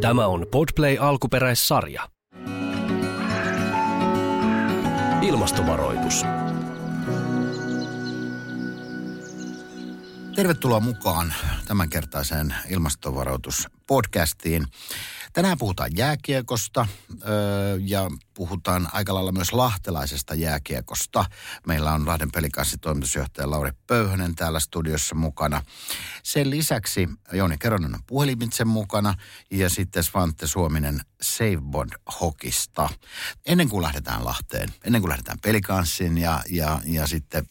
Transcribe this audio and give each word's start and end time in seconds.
Tämä 0.00 0.26
on 0.26 0.46
Podplay 0.50 0.96
alkuperäissarja. 1.00 2.08
Ilmastovaroitus. 5.22 6.24
Tervetuloa 10.36 10.80
mukaan 10.80 11.34
tämänkertaiseen 11.68 12.54
ilmastovaroituspodcastiin. 12.68 14.66
Tänään 15.32 15.58
puhutaan 15.58 15.90
jääkiekosta 15.96 16.86
ja 17.80 18.10
puhutaan 18.34 18.88
aika 18.92 19.14
lailla 19.14 19.32
myös 19.32 19.52
lahtelaisesta 19.52 20.34
jääkiekosta. 20.34 21.24
Meillä 21.66 21.92
on 21.92 22.06
Lahden 22.06 22.30
pelikanssi 22.30 22.78
toimitusjohtaja 22.78 23.50
Lauri 23.50 23.70
Pöyhönen 23.86 24.34
täällä 24.34 24.60
studiossa 24.60 25.14
mukana. 25.14 25.62
Sen 26.22 26.50
lisäksi 26.50 27.08
Jouni 27.32 27.58
Keronen 27.58 27.94
on 27.94 28.00
puhelimitse 28.06 28.64
mukana 28.64 29.14
ja 29.50 29.70
sitten 29.70 30.04
Svante 30.04 30.46
Suominen 30.46 31.00
Savebond 31.22 31.92
Hokista. 32.20 32.88
Ennen 33.46 33.68
kuin 33.68 33.82
lähdetään 33.82 34.24
Lahteen, 34.24 34.68
ennen 34.84 35.00
kuin 35.02 35.08
lähdetään 35.08 35.38
pelikanssiin 35.42 36.18
ja, 36.18 36.42
ja, 36.50 36.80
ja 36.84 37.06
sitten 37.06 37.46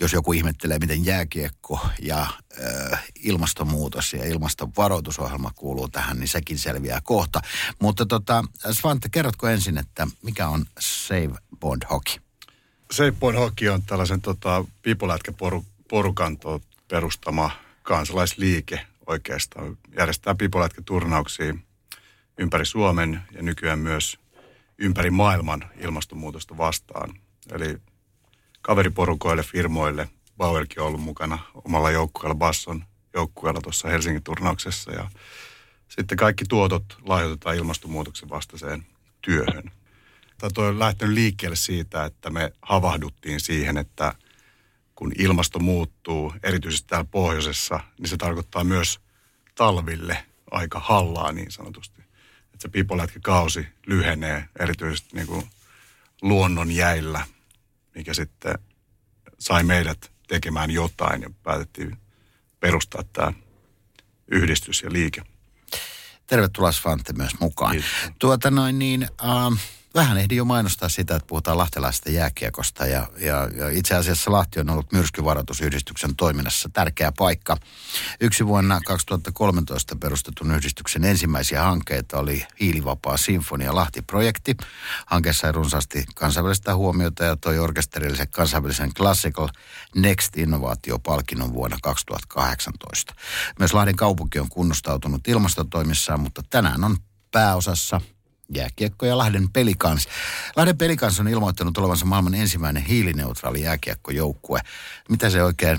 jos 0.00 0.12
joku 0.12 0.32
ihmettelee, 0.32 0.78
miten 0.78 1.04
jääkiekko 1.04 1.80
ja 2.02 2.26
ö, 2.58 2.96
ilmastonmuutos 3.22 4.12
ja 4.12 4.24
ilmastonvaroitusohjelma 4.24 5.50
kuuluu 5.56 5.88
tähän, 5.88 6.18
niin 6.18 6.28
sekin 6.28 6.58
selviää 6.58 7.00
kohta. 7.02 7.40
Mutta 7.80 8.06
tota, 8.06 8.44
Svante, 8.70 9.08
kerrotko 9.08 9.48
ensin, 9.48 9.78
että 9.78 10.06
mikä 10.22 10.48
on 10.48 10.64
Save 10.80 11.34
Bond 11.60 11.82
Hockey? 11.90 12.22
Save 12.92 13.12
Bond 13.12 13.36
Hockey 13.36 13.68
on 13.68 13.82
tällaisen 13.82 14.20
tota, 14.20 14.64
pipolätkäporukan 14.82 16.38
perustama 16.88 17.50
kansalaisliike 17.82 18.86
oikeastaan. 19.06 19.78
Järjestää 19.98 20.34
pipolätkäturnauksia 20.34 21.54
ympäri 22.38 22.66
Suomen 22.66 23.22
ja 23.32 23.42
nykyään 23.42 23.78
myös 23.78 24.18
ympäri 24.78 25.10
maailman 25.10 25.64
ilmastonmuutosta 25.78 26.56
vastaan. 26.56 27.14
Eli 27.52 27.78
kaveriporukoille, 28.62 29.42
firmoille. 29.42 30.08
Bauerkin 30.36 30.80
on 30.80 30.86
ollut 30.86 31.00
mukana 31.00 31.38
omalla 31.64 31.90
joukkueella, 31.90 32.34
Basson 32.34 32.84
joukkueella 33.14 33.60
tuossa 33.60 33.88
Helsingin 33.88 34.22
turnauksessa. 34.22 34.92
Ja 34.92 35.10
sitten 35.88 36.18
kaikki 36.18 36.44
tuotot 36.48 36.98
lahjoitetaan 37.02 37.56
ilmastonmuutoksen 37.56 38.28
vastaiseen 38.28 38.86
työhön. 39.22 39.72
Tämä 40.38 40.68
on 40.68 40.78
lähtenyt 40.78 41.14
liikkeelle 41.14 41.56
siitä, 41.56 42.04
että 42.04 42.30
me 42.30 42.52
havahduttiin 42.62 43.40
siihen, 43.40 43.76
että 43.76 44.14
kun 44.94 45.12
ilmasto 45.18 45.58
muuttuu, 45.58 46.34
erityisesti 46.42 46.88
täällä 46.88 47.08
pohjoisessa, 47.10 47.80
niin 47.98 48.08
se 48.08 48.16
tarkoittaa 48.16 48.64
myös 48.64 49.00
talville 49.54 50.24
aika 50.50 50.80
hallaa 50.80 51.32
niin 51.32 51.50
sanotusti. 51.50 52.02
Että 52.44 52.58
se 52.58 52.68
pipolätkäkausi 52.68 53.66
lyhenee 53.86 54.48
erityisesti 54.58 55.16
niin 55.16 55.26
kuin 55.26 55.50
luonnon 56.22 56.70
jäillä 56.70 57.26
mikä 57.94 58.14
sitten 58.14 58.58
sai 59.38 59.62
meidät 59.64 60.12
tekemään 60.28 60.70
jotain 60.70 61.22
ja 61.22 61.30
päätettiin 61.42 61.96
perustaa 62.60 63.02
tämä 63.12 63.32
yhdistys 64.30 64.82
ja 64.82 64.92
liike. 64.92 65.22
Tervetuloa 66.26 66.72
Svante 66.72 67.12
myös 67.12 67.40
mukaan. 67.40 67.72
Kiitos. 67.72 67.90
Tuota 68.18 68.50
noin 68.50 68.78
niin, 68.78 69.02
äh, 69.02 69.62
vähän 69.94 70.18
ehdin 70.18 70.38
jo 70.38 70.44
mainostaa 70.44 70.88
sitä, 70.88 71.16
että 71.16 71.26
puhutaan 71.26 71.58
lahtelaisesta 71.58 72.10
jääkiekosta 72.10 72.86
ja, 72.86 73.06
ja, 73.18 73.48
ja 73.56 73.68
itse 73.70 73.94
asiassa 73.94 74.32
Lahti 74.32 74.60
on 74.60 74.70
ollut 74.70 74.92
myrskyvaroitusyhdistyksen 74.92 76.16
toiminnassa 76.16 76.68
tärkeä 76.72 77.12
paikka. 77.18 77.56
Yksi 78.20 78.46
vuonna 78.46 78.80
2013 78.86 79.96
perustetun 79.96 80.54
yhdistyksen 80.54 81.04
ensimmäisiä 81.04 81.62
hankkeita 81.62 82.18
oli 82.18 82.46
Hiilivapaa 82.60 83.16
Sinfonia 83.16 83.74
Lahti-projekti. 83.74 84.56
Hanke 85.06 85.32
sai 85.32 85.52
runsaasti 85.52 86.04
kansainvälistä 86.14 86.74
huomiota 86.74 87.24
ja 87.24 87.36
toi 87.36 87.58
orkesterillisen 87.58 88.28
kansainvälisen 88.28 88.94
Classical 88.94 89.48
Next-innovaatiopalkinnon 89.96 91.52
vuonna 91.52 91.76
2018. 91.82 93.14
Myös 93.58 93.74
Lahden 93.74 93.96
kaupunki 93.96 94.38
on 94.38 94.48
kunnostautunut 94.48 95.28
ilmastotoimissaan, 95.28 96.20
mutta 96.20 96.42
tänään 96.50 96.84
on 96.84 96.96
pääosassa 97.30 98.00
jääkiekko 98.54 99.06
ja 99.06 99.18
Lahden 99.18 99.50
pelikans. 99.52 100.08
Lahden 100.56 100.78
pelikans 100.78 101.20
on 101.20 101.28
ilmoittanut 101.28 101.78
olevansa 101.78 102.06
maailman 102.06 102.34
ensimmäinen 102.34 102.82
hiilineutraali 102.82 103.62
jääkiekkojoukkue. 103.62 104.60
Mitä 105.08 105.30
se 105.30 105.42
oikein 105.42 105.78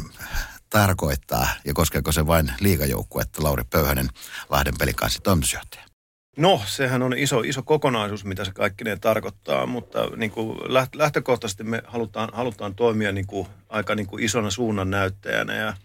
tarkoittaa 0.70 1.48
ja 1.66 1.74
koskeeko 1.74 2.12
se 2.12 2.28
vain 2.28 2.52
liigajoukkuetta? 2.60 3.44
Lauri 3.44 3.64
Pöyhänen, 3.70 4.10
Lahden 4.50 4.74
pelikanssi 4.80 5.20
toimitusjohtaja. 5.22 5.84
No, 6.38 6.62
sehän 6.66 7.02
on 7.02 7.18
iso, 7.18 7.40
iso 7.40 7.64
kokonaisuus, 7.64 8.26
mitä 8.26 8.46
se 8.46 8.52
kaikki 8.52 8.84
ne 8.84 8.98
tarkoittaa, 8.98 9.66
mutta 9.66 10.00
niin 10.16 10.32
kuin 10.32 10.58
lähtökohtaisesti 10.96 11.64
me 11.64 11.82
halutaan, 11.88 12.30
halutaan 12.34 12.76
toimia 12.76 13.12
niin 13.12 13.28
kuin, 13.28 13.48
aika 13.70 13.96
niin 13.96 14.08
kuin 14.08 14.24
isona 14.24 14.52
suunnan 14.52 14.90
näyttäjänä 14.90 15.56
ja– 15.56 15.74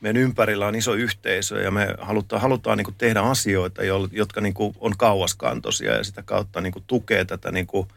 meidän 0.00 0.22
ympärillä 0.22 0.66
on 0.66 0.74
iso 0.74 0.94
yhteisö 0.94 1.62
ja 1.62 1.70
me 1.70 1.94
halutaan, 2.00 2.42
halutaan 2.42 2.78
niin 2.78 2.84
kuin 2.84 2.94
tehdä 2.98 3.20
asioita, 3.20 3.82
jotka 4.12 4.40
niin 4.40 4.54
kuin 4.54 4.74
on 4.80 4.96
kauaskantoisia 4.96 5.96
ja 5.96 6.04
sitä 6.04 6.22
kautta 6.22 6.60
niin 6.60 6.72
kuin 6.72 6.84
tukee 6.86 7.24
tätä 7.24 7.52
niin 7.52 7.66
kuin 7.66 7.88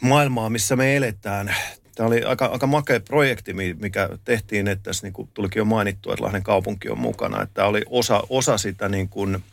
maailmaa, 0.00 0.50
missä 0.50 0.76
me 0.76 0.96
eletään. 0.96 1.54
Tämä 1.94 2.06
oli 2.06 2.24
aika, 2.24 2.46
aika 2.46 2.66
makea 2.66 3.00
projekti, 3.00 3.54
mikä 3.80 4.08
tehtiin, 4.24 4.68
että 4.68 4.82
tässä 4.82 5.06
niin 5.06 5.12
kuin 5.12 5.28
tulikin 5.34 5.60
jo 5.60 5.64
mainittu, 5.64 6.12
että 6.12 6.24
Lahden 6.24 6.42
kaupunki 6.42 6.88
on 6.88 6.98
mukana. 6.98 7.42
Että 7.42 7.54
tämä 7.54 7.68
oli 7.68 7.82
osa, 7.86 8.22
osa 8.28 8.58
sitä 8.58 8.88
niin 8.88 9.08
kuin 9.08 9.44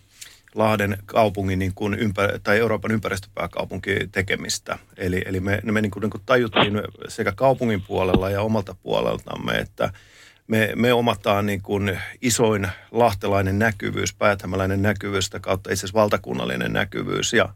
Lahden 0.56 0.98
kaupungin 1.06 1.60
niin 1.60 1.74
kuin 1.76 1.94
ympär- 1.94 2.40
tai 2.44 2.58
Euroopan 2.58 2.92
ympäristöpääkaupunki 2.92 3.96
tekemistä. 4.12 4.80
Eli, 4.98 5.22
eli 5.26 5.40
me, 5.40 5.60
me 5.64 5.82
niin 5.82 5.92
kuin, 5.92 6.02
niin 6.02 6.10
kuin 6.10 6.24
tajuttiin 6.26 6.82
sekä 7.08 7.32
kaupungin 7.32 7.82
puolella 7.82 8.30
ja 8.30 8.42
omalta 8.42 8.76
puoleltamme, 8.84 9.58
että– 9.58 9.90
me, 10.50 10.72
me 10.76 10.94
omataan 10.94 11.46
niin 11.46 11.62
kuin 11.62 12.00
isoin 12.22 12.68
lahtelainen 12.92 13.60
näkyvyys, 13.60 14.14
päätämäläinen 14.14 14.82
näkyvyys, 14.82 15.26
sitä 15.26 15.40
kautta 15.40 15.72
itse 15.72 15.80
asiassa 15.80 16.00
valtakunnallinen 16.00 16.74
näkyvyys 16.74 17.34
ja 17.34 17.50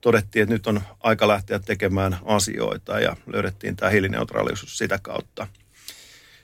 todettiin, 0.00 0.42
että 0.42 0.54
nyt 0.54 0.66
on 0.66 0.80
aika 1.00 1.28
lähteä 1.28 1.58
tekemään 1.58 2.16
asioita 2.24 3.00
ja 3.00 3.16
löydettiin 3.26 3.76
tämä 3.76 3.90
hiilineutraalisuus 3.90 4.78
sitä 4.78 4.98
kautta. 5.02 5.46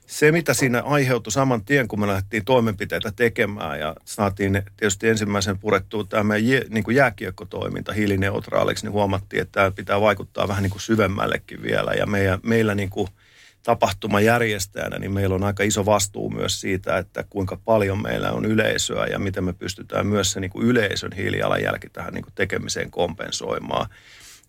Se, 0.07 0.33
mitä 0.33 0.55
siinä 0.55 0.83
aiheutui 0.83 1.33
saman 1.33 1.65
tien, 1.65 1.89
kun 1.89 2.01
me 2.01 2.07
lähdettiin 2.07 2.45
toimenpiteitä 2.45 3.13
tekemään 3.17 3.81
ja 3.81 3.97
saatiin 4.05 4.63
tietysti 4.77 5.09
ensimmäisen 5.09 5.59
purettua 5.59 6.05
tämä 6.05 6.35
niin 6.69 6.85
kuin 6.85 6.97
jääkiekkotoiminta 6.97 7.93
hiilineutraaliksi, 7.93 8.87
niin 8.87 8.93
huomattiin, 8.93 9.43
että 9.43 9.53
tämä 9.53 9.71
pitää 9.71 10.01
vaikuttaa 10.01 10.49
vähän 10.49 10.63
niin 10.63 10.71
kuin 10.71 10.81
syvemmällekin 10.81 11.63
vielä 11.63 11.93
ja 11.93 12.07
meidän, 12.07 12.41
meillä 12.43 12.75
niin 12.75 12.91
kuin– 12.91 13.09
tapahtumajärjestäjänä, 13.63 14.99
niin 14.99 15.13
meillä 15.13 15.35
on 15.35 15.45
aika 15.45 15.63
iso 15.63 15.87
vastuu 15.87 16.31
myös 16.31 16.61
siitä, 16.61 16.99
että 16.99 17.25
kuinka 17.31 17.59
paljon 17.65 18.03
meillä 18.03 18.33
on 18.33 18.45
yleisöä 18.45 19.07
ja 19.07 19.19
miten 19.19 19.45
me 19.45 19.53
pystytään 19.53 20.07
myös 20.07 20.33
se 20.33 20.41
niin 20.41 20.51
kuin 20.51 20.67
yleisön 20.67 21.13
hiilijalanjälki 21.13 21.89
tähän 21.91 22.15
niin 22.15 22.25
kuin 22.25 22.35
tekemiseen 22.35 22.91
kompensoimaan. 22.91 23.89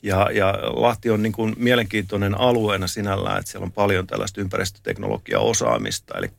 Ja, 0.04 0.30
ja 0.34 0.60
Lahti 0.62 1.10
on 1.10 1.24
niin 1.24 1.32
kuin 1.32 1.56
mielenkiintoinen 1.58 2.40
alueena 2.40 2.88
sinällään, 2.88 3.40
että 3.40 3.52
siellä 3.52 3.66
on 3.66 3.72
paljon 3.72 4.08
tällaista 4.08 4.42
ympäristöteknologiaosaamista, 4.42 6.18
eli 6.18 6.30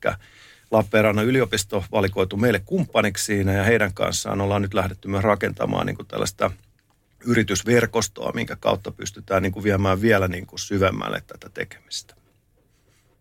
Lappeenrannan 0.71 1.25
yliopisto 1.25 1.85
valikoitu 1.91 2.37
meille 2.37 2.61
kumppaniksi 2.65 3.25
siinä 3.25 3.53
ja 3.53 3.63
heidän 3.63 3.93
kanssaan 3.93 4.41
ollaan 4.41 4.61
nyt 4.61 4.73
lähdetty 4.73 5.07
myös 5.07 5.23
rakentamaan 5.23 5.85
niin 5.85 5.95
kuin 5.95 6.07
tällaista 6.07 6.51
yritysverkostoa, 7.25 8.31
minkä 8.31 8.55
kautta 8.55 8.91
pystytään 8.91 9.43
niin 9.43 9.51
kuin 9.51 9.63
viemään 9.63 10.01
vielä 10.01 10.27
niin 10.27 10.47
kuin 10.47 10.59
syvemmälle 10.59 11.23
tätä 11.27 11.49
tekemistä. 11.53 12.20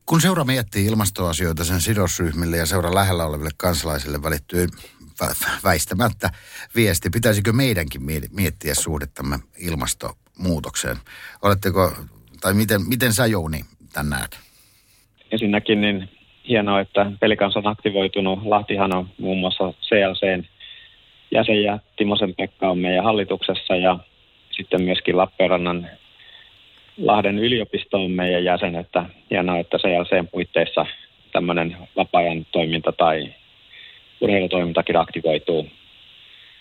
Kun 0.06 0.20
seura 0.20 0.44
miettii 0.44 0.86
ilmastoasioita 0.86 1.64
sen 1.64 1.80
sidosryhmille 1.80 2.56
ja 2.56 2.66
seura 2.66 2.94
lähellä 2.94 3.24
oleville 3.24 3.50
kansalaisille 3.56 4.22
välittyy 4.22 4.66
väistämättä 5.64 6.30
viesti. 6.76 7.10
Pitäisikö 7.10 7.52
meidänkin 7.52 8.02
miettiä 8.32 8.74
suhdettamme 8.74 9.38
ilmastonmuutokseen? 9.58 10.96
Oletteko, 11.42 11.92
tai 12.40 12.54
miten, 12.54 12.80
miten 12.88 13.12
sä 13.12 13.26
Jouni 13.26 13.60
tämän 13.92 14.10
näet? 14.10 14.38
Ensinnäkin 15.30 15.80
niin 15.80 16.08
hienoa, 16.48 16.80
että 16.80 17.12
pelikans 17.20 17.56
on 17.56 17.66
aktivoitunut. 17.66 18.38
Lahtihan 18.42 18.96
on 18.96 19.08
muun 19.18 19.38
muassa 19.38 19.72
CLCn 19.82 20.44
jäsen 21.30 21.62
ja 21.62 21.78
Timosen 21.96 22.34
Pekka 22.34 22.70
on 22.70 22.78
meidän 22.78 23.04
hallituksessa 23.04 23.76
ja 23.76 23.98
sitten 24.50 24.82
myöskin 24.82 25.16
Lappeenrannan 25.16 25.88
Lahden 27.02 27.40
on 27.92 28.10
meidän 28.10 28.44
jäsen, 28.44 28.76
että 28.76 29.06
hienoa, 29.30 29.58
että 29.58 29.78
CLCn 29.78 30.28
puitteissa 30.32 30.86
tämmöinen 31.32 31.76
vapaa-ajan 31.96 32.46
toiminta 32.52 32.92
tai 32.92 33.34
urheilutoimintakin 34.20 34.96
aktivoituu. 34.96 35.66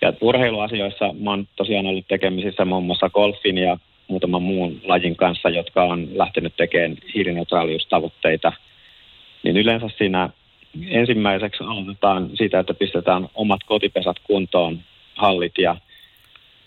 Ja 0.01 0.13
urheiluasioissa 0.21 1.13
mä 1.19 1.29
oon 1.29 1.47
tosiaan 1.55 1.85
ollut 1.85 2.07
tekemisissä 2.07 2.65
muun 2.65 2.83
muassa 2.83 3.09
golfin 3.09 3.57
ja 3.57 3.77
muutaman 4.07 4.41
muun 4.41 4.81
lajin 4.83 5.15
kanssa, 5.15 5.49
jotka 5.49 5.83
on 5.83 6.07
lähtenyt 6.13 6.53
tekemään 6.57 6.97
hiilineutraaliustavoitteita. 7.15 8.53
Niin 9.43 9.57
yleensä 9.57 9.89
siinä 9.97 10.29
ensimmäiseksi 10.87 11.63
aloitetaan 11.63 12.29
siitä, 12.33 12.59
että 12.59 12.73
pistetään 12.73 13.27
omat 13.35 13.61
kotipesät 13.65 14.17
kuntoon 14.23 14.79
hallit 15.15 15.57
ja 15.57 15.75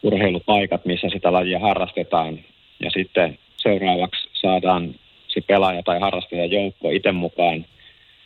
urheilupaikat, 0.03 0.85
missä 0.85 1.09
sitä 1.09 1.33
lajia 1.33 1.59
harrastetaan. 1.59 2.39
Ja 2.81 2.91
sitten 2.91 3.39
seuraavaksi 3.63 4.29
saadaan 4.33 4.95
se 5.29 5.41
pelaaja 5.41 5.83
tai 5.83 6.01
harrastaja 6.01 6.47
joukko 6.47 6.91
itse 6.91 7.13
mukaan 7.13 7.65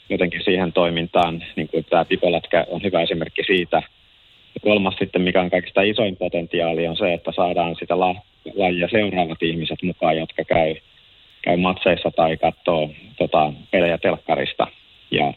jotenkin 0.08 0.44
siihen 0.44 0.72
toimintaan, 0.72 1.44
niin 1.56 1.68
kuin 1.68 1.84
tämä 1.84 2.04
pipolätkä 2.04 2.66
on 2.70 2.82
hyvä 2.82 3.02
esimerkki 3.02 3.42
siitä. 3.46 3.82
Ja 4.54 4.60
kolmas 4.62 4.94
sitten, 4.98 5.22
mikä 5.22 5.40
on 5.40 5.50
kaikista 5.50 5.82
isoin 5.82 6.16
potentiaali, 6.16 6.86
on 6.86 6.96
se, 6.96 7.12
että 7.12 7.32
saadaan 7.32 7.76
sitä 7.78 8.00
la- 8.00 8.22
lajia 8.54 8.88
seuraavat 8.88 9.42
ihmiset 9.42 9.82
mukaan, 9.82 10.16
jotka 10.16 10.44
käy, 10.44 10.74
käy 11.42 11.56
matseissa 11.56 12.10
tai 12.10 12.36
katsoo 12.36 12.90
tota, 13.16 13.52
pelejä 13.70 13.98
telkkarista. 13.98 14.66
Ja 15.10 15.34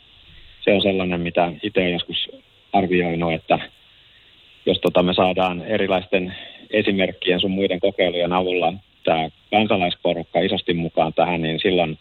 se 0.61 0.73
on 0.73 0.81
sellainen, 0.81 1.21
mitä 1.21 1.51
itse 1.63 1.79
olen 1.79 1.93
joskus 1.93 2.29
arvioinut, 2.73 3.33
että 3.33 3.59
jos 4.65 4.79
tota 4.79 5.03
me 5.03 5.13
saadaan 5.13 5.61
erilaisten 5.61 6.35
esimerkkien 6.69 7.39
sun 7.39 7.51
muiden 7.51 7.79
kokeilujen 7.79 8.33
avulla 8.33 8.73
tämä 9.09 9.29
kansalaisporukka 9.51 10.39
isosti 10.39 10.73
mukaan 10.73 11.13
tähän, 11.13 11.41
niin 11.41 11.59
silloin 11.59 11.97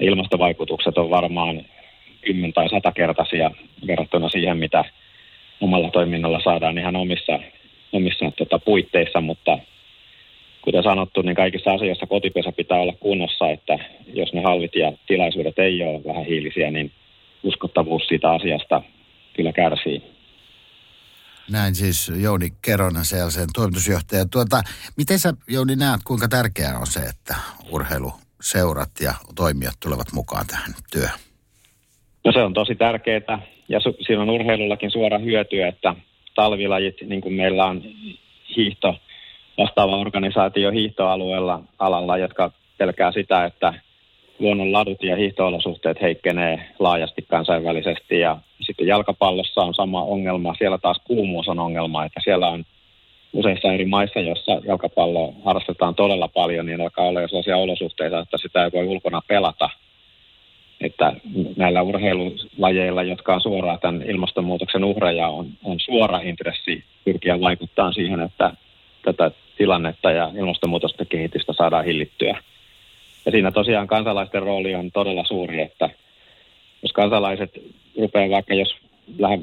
ilmastovaikutukset 0.00 0.98
on 0.98 1.10
varmaan 1.10 1.64
kymmen- 2.20 2.52
tai 2.52 2.68
satakertaisia 2.68 3.50
verrattuna 3.86 4.28
siihen, 4.28 4.58
mitä 4.58 4.84
omalla 5.60 5.90
toiminnalla 5.90 6.40
saadaan 6.44 6.78
ihan 6.78 6.96
omissa, 6.96 7.38
omissa 7.92 8.32
tota, 8.36 8.58
puitteissa, 8.58 9.20
mutta 9.20 9.58
kuten 10.62 10.82
sanottu, 10.82 11.22
niin 11.22 11.36
kaikissa 11.36 11.72
asioissa 11.72 12.06
kotipesä 12.06 12.52
pitää 12.52 12.80
olla 12.80 12.94
kunnossa, 13.00 13.50
että 13.50 13.78
jos 14.14 14.32
ne 14.32 14.42
hallit 14.42 14.74
ja 14.76 14.92
tilaisuudet 15.06 15.58
ei 15.58 15.82
ole 15.82 16.04
vähän 16.04 16.24
hiilisiä, 16.24 16.70
niin 16.70 16.92
uskottavuus 17.42 18.06
siitä 18.06 18.30
asiasta 18.30 18.82
kyllä 19.32 19.52
kärsii. 19.52 20.02
Näin 21.50 21.74
siis 21.74 22.12
Jouni 22.16 22.48
Keronen, 22.62 23.02
CLCn 23.02 23.48
toimitusjohtaja. 23.54 24.24
Tuota, 24.30 24.62
miten 24.96 25.18
sä 25.18 25.32
Jouni 25.48 25.76
näet, 25.76 26.00
kuinka 26.04 26.28
tärkeää 26.28 26.78
on 26.78 26.86
se, 26.86 27.00
että 27.00 27.34
urheiluseurat 27.70 28.90
ja 29.00 29.14
toimijat 29.34 29.74
tulevat 29.80 30.12
mukaan 30.12 30.46
tähän 30.46 30.74
työhön? 30.92 31.18
No 32.24 32.32
se 32.32 32.42
on 32.42 32.54
tosi 32.54 32.74
tärkeää 32.74 33.42
ja 33.68 33.78
su- 33.78 34.06
siinä 34.06 34.22
on 34.22 34.30
urheilullakin 34.30 34.90
suora 34.90 35.18
hyöty, 35.18 35.62
että 35.62 35.94
talvilajit, 36.34 36.96
niin 37.06 37.20
kuin 37.20 37.34
meillä 37.34 37.64
on 37.64 37.82
hiihto, 38.56 38.94
vastaava 39.58 39.96
organisaatio 39.96 40.70
hiihtoalueella 40.70 41.62
alalla, 41.78 42.18
jotka 42.18 42.50
pelkää 42.78 43.12
sitä, 43.12 43.44
että 43.44 43.74
luonnon 44.38 44.72
ladut 44.72 45.02
ja 45.02 45.16
hiihtoolosuhteet 45.16 46.00
heikkenee 46.00 46.68
laajasti 46.78 47.24
kansainvälisesti 47.28 48.20
ja 48.20 48.36
sitten 48.60 48.86
jalkapallossa 48.86 49.60
on 49.60 49.74
sama 49.74 50.02
ongelma. 50.02 50.54
Siellä 50.58 50.78
taas 50.78 51.00
kuumuus 51.04 51.48
on 51.48 51.58
ongelma, 51.58 52.04
että 52.04 52.20
siellä 52.24 52.48
on 52.48 52.64
useissa 53.32 53.72
eri 53.72 53.84
maissa, 53.84 54.20
joissa 54.20 54.60
jalkapallo 54.64 55.34
harrastetaan 55.44 55.94
todella 55.94 56.28
paljon, 56.28 56.66
niin 56.66 56.80
alkaa 56.80 57.04
olla 57.04 57.20
jo 57.20 57.28
sellaisia 57.28 57.56
olosuhteita, 57.56 58.18
että 58.18 58.38
sitä 58.38 58.64
ei 58.64 58.70
voi 58.72 58.86
ulkona 58.86 59.20
pelata. 59.28 59.70
Että 60.80 61.12
näillä 61.56 61.82
urheilulajeilla, 61.82 63.02
jotka 63.02 63.34
on 63.34 63.40
suoraan 63.40 63.78
tämän 63.80 64.02
ilmastonmuutoksen 64.02 64.84
uhreja, 64.84 65.28
on, 65.28 65.46
on 65.64 65.80
suora 65.80 66.20
intressi 66.20 66.84
pyrkiä 67.04 67.40
vaikuttaa 67.40 67.92
siihen, 67.92 68.20
että 68.20 68.52
tätä 69.04 69.30
tilannetta 69.56 70.10
ja 70.10 70.30
ilmastonmuutosta 70.38 71.04
kehitystä 71.04 71.52
saadaan 71.52 71.84
hillittyä. 71.84 72.42
Ja 73.28 73.32
siinä 73.32 73.50
tosiaan 73.50 73.86
kansalaisten 73.86 74.42
rooli 74.42 74.74
on 74.74 74.92
todella 74.92 75.24
suuri, 75.24 75.60
että 75.60 75.90
jos 76.82 76.92
kansalaiset 76.92 77.50
rupeaa 78.00 78.30
vaikka 78.30 78.54
jos 78.54 78.76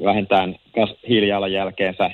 vähentään 0.03 0.55
hiilijalanjälkeensä 1.09 2.11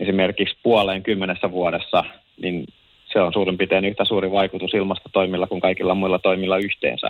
esimerkiksi 0.00 0.56
puoleen 0.62 1.02
kymmenessä 1.02 1.50
vuodessa, 1.50 2.04
niin 2.42 2.66
se 3.12 3.20
on 3.20 3.32
suurin 3.32 3.58
piirtein 3.58 3.84
yhtä 3.84 4.04
suuri 4.04 4.30
vaikutus 4.30 4.74
ilmastotoimilla 4.74 5.46
kuin 5.46 5.60
kaikilla 5.60 5.94
muilla 5.94 6.18
toimilla 6.18 6.56
yhteensä. 6.58 7.08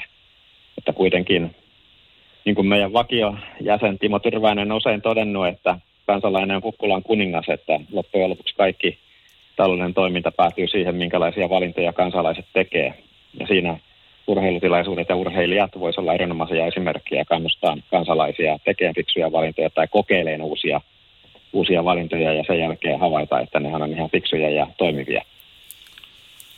Että 0.78 0.92
kuitenkin, 0.92 1.54
niin 2.44 2.54
kuin 2.54 2.66
meidän 2.66 2.92
vakiojäsen 2.92 3.98
Timo 3.98 4.18
Tyrväinen 4.18 4.72
on 4.72 4.76
usein 4.76 5.02
todennut, 5.02 5.46
että 5.46 5.78
kansalainen 6.06 6.56
on 6.56 6.62
kukkulan 6.62 7.02
kuningas, 7.02 7.48
että 7.48 7.80
loppujen 7.92 8.30
lopuksi 8.30 8.54
kaikki 8.54 8.98
taloudellinen 9.56 9.94
toiminta 9.94 10.32
päätyy 10.32 10.66
siihen, 10.68 10.94
minkälaisia 10.94 11.50
valintoja 11.50 11.92
kansalaiset 11.92 12.46
tekee. 12.52 13.03
Ja 13.40 13.46
siinä 13.46 13.78
urheilutilaisuudet 14.26 15.08
ja 15.08 15.16
urheilijat 15.16 15.70
voisivat 15.78 16.02
olla 16.02 16.14
erinomaisia 16.14 16.66
esimerkkejä 16.66 17.20
ja 17.20 17.24
kannustaa 17.24 17.76
kansalaisia 17.90 18.58
tekemään 18.64 18.94
fiksuja 18.94 19.32
valintoja 19.32 19.70
tai 19.70 19.88
kokeilemaan 19.88 20.42
uusia, 20.42 20.80
uusia 21.52 21.84
valintoja 21.84 22.32
ja 22.32 22.44
sen 22.46 22.58
jälkeen 22.58 23.00
havaita, 23.00 23.40
että 23.40 23.60
ne 23.60 23.74
on 23.74 23.92
ihan 23.92 24.10
fiksuja 24.10 24.50
ja 24.50 24.66
toimivia. 24.78 25.24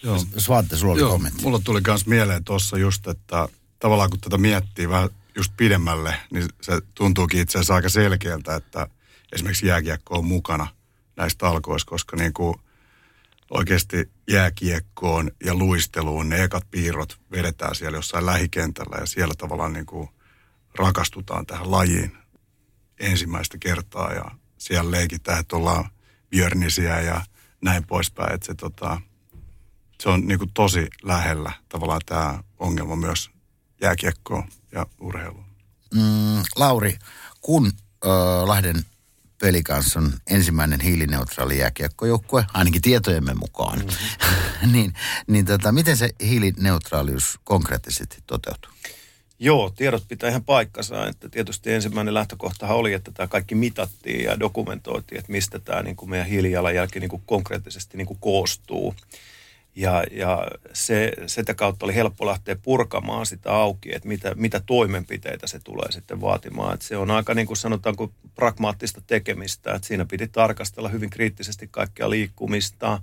Joo. 0.05 0.17
Svante, 0.38 0.76
sulla 0.76 0.93
oli 0.93 1.00
Joo, 1.00 1.11
kommentti. 1.11 1.43
mulla 1.43 1.61
tuli 1.64 1.81
myös 1.87 2.06
mieleen 2.06 2.44
tuossa 2.44 2.78
just, 2.78 3.06
että 3.06 3.49
tavallaan 3.78 4.11
kun 4.11 4.20
tätä 4.20 4.38
miettii 4.38 4.88
vähän 4.88 5.08
just 5.37 5.52
pidemmälle, 5.56 6.14
niin 6.32 6.44
se 6.61 6.73
tuntuukin 6.94 7.40
itse 7.40 7.58
asiassa 7.58 7.75
aika 7.75 7.88
selkeältä, 7.88 8.55
että 8.55 8.87
esimerkiksi 9.32 9.67
jääkiekko 9.67 10.19
on 10.19 10.25
mukana 10.25 10.67
näistä 11.17 11.38
talkoissa, 11.38 11.88
koska 11.90 12.17
niin 12.17 12.32
kuin 12.32 12.55
oikeasti 13.50 14.10
jääkiekkoon 14.31 15.31
ja 15.44 15.54
luisteluun 15.54 16.28
ne 16.28 16.43
ekat 16.43 16.70
piirrot 16.70 17.19
vedetään 17.31 17.75
siellä 17.75 17.98
jossain 17.98 18.26
lähikentällä 18.26 18.96
ja 19.00 19.06
siellä 19.06 19.34
tavallaan 19.38 19.72
niin 19.72 19.87
kuin 19.87 20.08
rakastutaan 20.78 21.46
tähän 21.46 21.70
lajiin 21.70 22.19
ensimmäistä 23.00 23.58
kertaa 23.58 24.12
ja 24.12 24.25
siellä 24.58 24.90
leikitään, 24.90 25.40
että 25.40 25.56
ollaan 25.56 25.90
björnisiä 26.31 27.00
ja 27.00 27.20
näin 27.60 27.87
poispäin. 27.87 28.34
Että 28.34 28.46
se, 28.46 28.54
tota, 28.54 29.00
se 30.00 30.08
on 30.08 30.26
niin 30.26 30.38
kuin 30.38 30.50
tosi 30.54 30.88
lähellä 31.02 31.52
tavallaan 31.69 32.00
tämä 32.06 32.42
ongelma 32.58 32.96
myös 32.96 33.31
jääkiekkoon 33.81 34.49
ja 34.72 34.87
urheiluun. 35.00 35.46
Mm, 35.94 36.42
Lauri, 36.56 36.99
kun 37.40 37.72
ö, 38.04 38.08
Lahden 38.46 38.84
Pelikans 39.38 39.96
on 39.96 40.12
ensimmäinen 40.30 40.80
hiilineutraali 40.80 41.58
jääkiekkojoukkue, 41.58 42.44
ainakin 42.54 42.82
tietojemme 42.82 43.34
mukaan, 43.34 43.78
mm-hmm. 43.78 44.72
niin, 44.72 44.94
niin 45.26 45.46
tota, 45.46 45.72
miten 45.72 45.96
se 45.96 46.10
hiilineutraalius 46.20 47.38
konkreettisesti 47.44 48.16
toteutuu? 48.26 48.70
Joo, 49.38 49.70
tiedot 49.70 50.04
pitää 50.08 50.30
ihan 50.30 50.44
paikkansa. 50.44 51.06
Että 51.06 51.28
tietysti 51.28 51.72
ensimmäinen 51.72 52.14
lähtökohtahan 52.14 52.76
oli, 52.76 52.92
että 52.92 53.12
tämä 53.12 53.26
kaikki 53.26 53.54
mitattiin 53.54 54.24
ja 54.24 54.40
dokumentoitiin, 54.40 55.18
että 55.18 55.32
mistä 55.32 55.58
tämä 55.58 55.82
niin 55.82 55.96
kuin 55.96 56.10
meidän 56.10 56.26
hiilijalanjälki 56.26 57.00
niin 57.00 57.10
kuin 57.10 57.22
konkreettisesti 57.26 57.96
niin 57.96 58.06
kuin 58.06 58.18
koostuu. 58.20 58.94
Ja, 59.76 60.04
ja 60.11 60.47
se, 60.73 61.12
sitä 61.26 61.54
kautta 61.54 61.87
oli 61.87 61.95
helppo 61.95 62.26
lähteä 62.26 62.56
purkamaan 62.62 63.26
sitä 63.26 63.52
auki, 63.52 63.95
että 63.95 64.09
mitä, 64.09 64.35
mitä 64.35 64.61
toimenpiteitä 64.61 65.47
se 65.47 65.59
tulee 65.59 65.92
sitten 65.92 66.21
vaatimaan. 66.21 66.75
Että 66.75 66.87
se 66.87 66.97
on 66.97 67.11
aika 67.11 67.35
niin 67.35 67.47
kuin 67.47 67.56
sanotaanko 67.56 68.12
pragmaattista 68.35 69.00
tekemistä, 69.06 69.75
että 69.75 69.88
siinä 69.88 70.04
piti 70.04 70.28
tarkastella 70.28 70.88
hyvin 70.88 71.11
kriittisesti 71.11 71.68
kaikkea 71.71 72.11
liikkumista, 72.11 73.02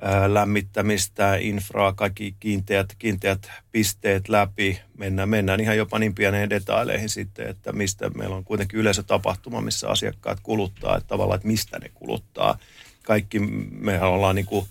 ää, 0.00 0.34
lämmittämistä, 0.34 1.36
infraa, 1.36 1.92
kaikki 1.92 2.34
kiinteät, 2.40 2.94
kiinteät 2.98 3.50
pisteet 3.72 4.28
läpi. 4.28 4.80
Mennään, 4.98 5.28
mennään 5.28 5.60
ihan 5.60 5.76
jopa 5.76 5.98
niin 5.98 6.14
pieneen 6.14 6.50
detaileihin 6.50 7.08
sitten, 7.08 7.48
että 7.48 7.72
mistä 7.72 8.10
meillä 8.10 8.36
on 8.36 8.44
kuitenkin 8.44 8.80
yleisötapahtuma, 8.80 9.60
missä 9.60 9.88
asiakkaat 9.88 10.38
kuluttaa, 10.42 10.96
että 10.96 11.08
tavallaan, 11.08 11.36
että 11.36 11.48
mistä 11.48 11.78
ne 11.78 11.90
kuluttaa. 11.94 12.58
Kaikki 13.02 13.38
mehän 13.70 14.08
ollaan 14.08 14.34
niin 14.34 14.46
kuin 14.46 14.66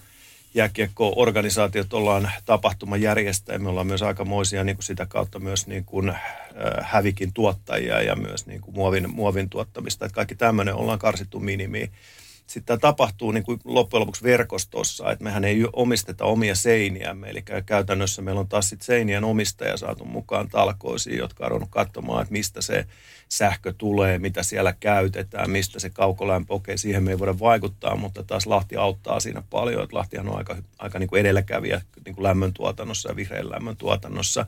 jääkiekko-organisaatiot 0.53 1.93
ollaan 1.93 2.31
tapahtumajärjestäjiä. 2.45 3.59
Me 3.59 3.69
ollaan 3.69 3.87
myös 3.87 4.01
aikamoisia 4.01 4.63
niin 4.63 4.75
kuin 4.75 4.83
sitä 4.83 5.05
kautta 5.05 5.39
myös 5.39 5.67
niin 5.67 5.85
kuin, 5.85 6.09
äh, 6.09 6.21
hävikin 6.81 7.33
tuottajia 7.33 8.01
ja 8.01 8.15
myös 8.15 8.45
niin 8.45 8.61
kuin 8.61 8.75
muovin, 8.75 9.09
muovin 9.09 9.49
tuottamista. 9.49 10.05
Että 10.05 10.15
kaikki 10.15 10.35
tämmöinen 10.35 10.75
ollaan 10.75 10.99
karsittu 10.99 11.39
minimiin. 11.39 11.91
Sitten 12.47 12.65
tämä 12.65 12.77
tapahtuu 12.77 13.31
niin 13.31 13.43
kuin 13.43 13.59
loppujen 13.63 14.01
lopuksi 14.01 14.23
verkostossa, 14.23 15.11
että 15.11 15.23
mehän 15.23 15.43
ei 15.43 15.65
omisteta 15.73 16.25
omia 16.25 16.55
seiniämme. 16.55 17.29
Eli 17.29 17.43
käytännössä 17.65 18.21
meillä 18.21 18.41
on 18.41 18.47
taas 18.47 18.69
sitten 18.69 18.85
seinien 18.85 19.23
omistaja 19.23 19.77
saatu 19.77 20.05
mukaan 20.05 20.49
talkoisiin, 20.49 21.17
jotka 21.17 21.45
on 21.45 21.51
ruvennut 21.51 21.69
katsomaan, 21.71 22.21
että 22.21 22.31
mistä 22.31 22.61
se 22.61 22.87
sähkö 23.29 23.73
tulee, 23.77 24.19
mitä 24.19 24.43
siellä 24.43 24.73
käytetään, 24.79 25.49
mistä 25.49 25.79
se 25.79 25.89
kaukolämpö, 25.89 26.53
okei, 26.53 26.77
siihen 26.77 27.03
me 27.03 27.11
ei 27.11 27.19
voida 27.19 27.39
vaikuttaa, 27.39 27.95
mutta 27.95 28.23
taas 28.23 28.47
Lahti 28.47 28.75
auttaa 28.75 29.19
siinä 29.19 29.43
paljon, 29.49 29.83
että 29.83 29.97
Lahtihan 29.97 30.29
on 30.29 30.37
aika, 30.37 30.55
aika 30.79 30.99
niin 30.99 31.09
kuin 31.09 31.19
edelläkävijä 31.19 31.81
niin 32.05 32.15
kuin 32.15 32.23
lämmöntuotannossa 32.23 33.09
ja 33.09 33.15
vihreän 33.15 33.49
lämmöntuotannossa. 33.49 34.45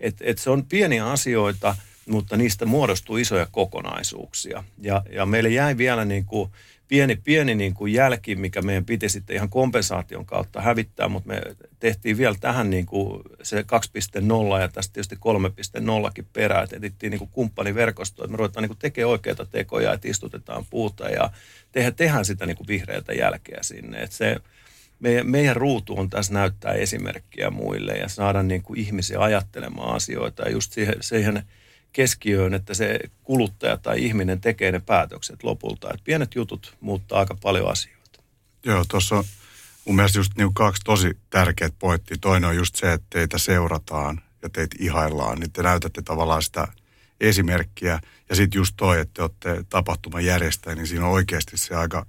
Et, 0.00 0.16
et 0.20 0.38
se 0.38 0.50
on 0.50 0.66
pieniä 0.66 1.10
asioita, 1.10 1.76
mutta 2.08 2.36
niistä 2.36 2.66
muodostuu 2.66 3.16
isoja 3.16 3.46
kokonaisuuksia. 3.50 4.64
Ja, 4.78 5.02
ja 5.12 5.26
meille 5.26 5.48
jäi 5.48 5.76
vielä 5.76 6.04
niin 6.04 6.24
kuin 6.24 6.50
pieni, 6.88 7.16
pieni 7.16 7.54
niin 7.54 7.74
kuin 7.74 7.92
jälki, 7.92 8.36
mikä 8.36 8.62
meidän 8.62 8.84
piti 8.84 9.08
sitten 9.08 9.36
ihan 9.36 9.48
kompensaation 9.48 10.26
kautta 10.26 10.60
hävittää, 10.60 11.08
mutta 11.08 11.28
me 11.28 11.42
tehtiin 11.80 12.18
vielä 12.18 12.36
tähän 12.40 12.70
niin 12.70 12.86
kuin 12.86 13.22
se 13.42 13.60
2.0 13.60 14.60
ja 14.60 14.68
tästä 14.68 14.92
tietysti 14.92 15.16
3.0kin 15.16 16.26
perään, 16.32 16.64
että 16.64 16.76
etittiin 16.76 17.10
niin 17.10 17.18
kuin 17.18 17.30
kumppaniverkostoa, 17.30 18.24
että 18.24 18.32
me 18.32 18.36
ruvetaan 18.36 18.62
niin 18.62 18.68
kuin 18.68 18.78
tekemään 18.78 19.10
oikeita 19.10 19.46
tekoja, 19.46 19.92
että 19.92 20.08
istutetaan 20.08 20.66
puuta 20.70 21.08
ja 21.08 21.30
tehdään, 21.72 21.94
tehdään 21.94 22.24
sitä 22.24 22.46
niin 22.46 22.56
kuin 22.56 22.68
vihreätä 22.68 23.12
jälkeä 23.12 23.58
sinne. 23.60 23.98
Että 23.98 24.16
se, 24.16 24.36
meidän, 25.00 25.30
meidän 25.30 25.56
ruutu 25.56 25.98
on 25.98 26.10
tässä 26.10 26.32
näyttää 26.32 26.72
esimerkkiä 26.72 27.50
muille 27.50 27.92
ja 27.92 28.08
saada 28.08 28.42
niin 28.42 28.62
kuin 28.62 28.80
ihmisiä 28.80 29.20
ajattelemaan 29.20 29.94
asioita 29.94 30.42
ja 30.42 30.50
just 30.50 30.72
siihen, 30.72 30.94
siihen 31.00 31.42
keskiöön, 31.96 32.54
että 32.54 32.74
se 32.74 32.98
kuluttaja 33.24 33.76
tai 33.76 34.04
ihminen 34.04 34.40
tekee 34.40 34.72
ne 34.72 34.80
päätökset 34.80 35.42
lopulta. 35.42 35.88
Että 35.90 36.04
pienet 36.04 36.34
jutut 36.34 36.76
muuttaa 36.80 37.18
aika 37.18 37.36
paljon 37.42 37.70
asioita. 37.70 38.22
Joo, 38.64 38.84
tuossa 38.88 39.16
on 39.16 39.24
mun 39.84 39.96
mielestä 39.96 40.18
just 40.18 40.32
niin 40.36 40.54
kaksi 40.54 40.82
tosi 40.84 41.18
tärkeät 41.30 41.74
pointtia. 41.78 42.16
Toinen 42.20 42.50
on 42.50 42.56
just 42.56 42.76
se, 42.76 42.92
että 42.92 43.06
teitä 43.10 43.38
seurataan 43.38 44.20
ja 44.42 44.48
teitä 44.48 44.76
ihaillaan, 44.80 45.40
niin 45.40 45.52
te 45.52 45.62
näytätte 45.62 46.02
tavallaan 46.02 46.42
sitä 46.42 46.68
esimerkkiä. 47.20 48.00
Ja 48.28 48.36
sitten 48.36 48.58
just 48.58 48.74
toi, 48.76 49.00
että 49.00 49.14
te 49.14 49.22
olette 49.22 49.64
tapahtuman 49.68 50.24
järjestäjä, 50.24 50.74
niin 50.74 50.86
siinä 50.86 51.06
on 51.06 51.12
oikeasti 51.12 51.56
se 51.56 51.74
aika 51.74 52.06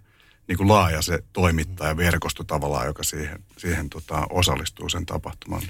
niin 0.48 0.58
kuin 0.58 0.70
laaja 0.70 1.02
se 1.02 1.24
toimittajaverkosto 1.34 2.44
tavallaan, 2.44 2.88
joka 2.88 3.04
siihen, 3.04 3.44
siihen 3.58 3.90
tota, 3.90 4.28
osallistuu 4.30 4.90
sen 4.90 5.06
tapahtuman 5.06 5.62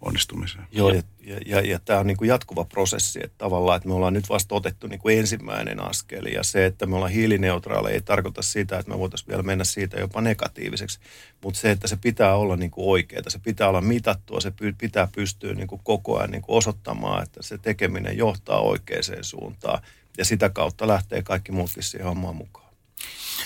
onnistumiseen. 0.00 0.64
Joo, 0.72 0.90
ja, 0.90 1.02
ja, 1.20 1.40
ja, 1.46 1.60
ja 1.60 1.78
tämä 1.78 2.00
on 2.00 2.06
niin 2.06 2.16
kuin 2.16 2.28
jatkuva 2.28 2.64
prosessi, 2.64 3.20
että 3.22 3.38
tavallaan, 3.38 3.76
että 3.76 3.88
me 3.88 3.94
ollaan 3.94 4.12
nyt 4.12 4.28
vasta 4.28 4.54
otettu 4.54 4.86
niin 4.86 5.00
kuin 5.00 5.18
ensimmäinen 5.18 5.82
askel, 5.82 6.26
ja 6.26 6.42
se, 6.42 6.66
että 6.66 6.86
me 6.86 6.96
ollaan 6.96 7.12
hiilineutraaleja, 7.12 7.94
ei 7.94 8.00
tarkoita 8.00 8.42
sitä, 8.42 8.78
että 8.78 8.92
me 8.92 8.98
voitaisiin 8.98 9.28
vielä 9.28 9.42
mennä 9.42 9.64
siitä 9.64 10.00
jopa 10.00 10.20
negatiiviseksi, 10.20 11.00
mutta 11.44 11.60
se, 11.60 11.70
että 11.70 11.88
se 11.88 11.96
pitää 11.96 12.36
olla 12.36 12.56
niin 12.56 12.70
kuin 12.70 12.88
oikeaa, 12.88 13.22
se 13.28 13.38
pitää 13.38 13.68
olla 13.68 13.80
mitattua, 13.80 14.40
se 14.40 14.52
pitää 14.78 15.08
pystyä 15.14 15.54
niin 15.54 15.68
kuin 15.68 15.80
koko 15.84 16.18
ajan 16.18 16.30
niin 16.30 16.42
kuin 16.42 16.56
osoittamaan, 16.56 17.22
että 17.22 17.42
se 17.42 17.58
tekeminen 17.58 18.16
johtaa 18.16 18.60
oikeaan 18.60 19.02
suuntaan, 19.22 19.82
ja 20.18 20.24
sitä 20.24 20.48
kautta 20.50 20.88
lähtee 20.88 21.22
kaikki 21.22 21.52
muutkin 21.52 21.82
siihen 21.82 22.06
hommaan 22.06 22.36
mukaan. 22.36 22.67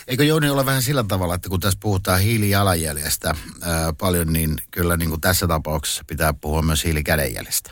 Eikö 0.09 0.25
Jouni 0.25 0.51
ole 0.51 0.67
vähän 0.67 0.83
sillä 0.83 1.05
tavalla, 1.09 1.35
että 1.35 1.49
kun 1.49 1.61
tässä 1.61 1.79
puhutaan 1.83 2.21
hiilijalanjäljestä 2.21 3.29
ää, 3.29 3.93
paljon, 4.01 4.33
niin 4.33 4.51
kyllä 4.71 4.97
niin 4.97 5.09
kuin 5.09 5.21
tässä 5.21 5.47
tapauksessa 5.49 6.05
pitää 6.09 6.35
puhua 6.41 6.63
myös 6.63 6.85
hiilikädenjäljestä? 6.85 7.71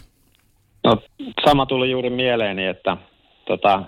No, 0.85 1.03
sama 1.45 1.67
tuli 1.67 1.91
juuri 1.91 2.11
mieleeni, 2.11 2.67
että 2.67 2.97
tota, 3.47 3.83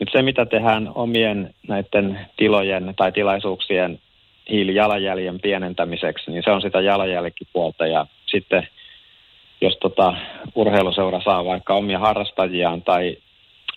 nyt 0.00 0.08
se 0.12 0.22
mitä 0.22 0.46
tehdään 0.46 0.90
omien 0.94 1.54
näiden 1.68 2.26
tilojen 2.36 2.94
tai 2.96 3.12
tilaisuuksien 3.12 4.00
hiilijalanjäljen 4.50 5.40
pienentämiseksi, 5.40 6.30
niin 6.30 6.42
se 6.44 6.50
on 6.50 6.62
sitä 6.62 6.80
jalanjälkipuolta 6.80 7.86
ja 7.86 8.06
sitten 8.26 8.68
jos 9.60 9.76
tota, 9.80 10.14
urheiluseura 10.54 11.20
saa 11.24 11.44
vaikka 11.44 11.74
omia 11.74 11.98
harrastajiaan 11.98 12.82
tai 12.82 13.16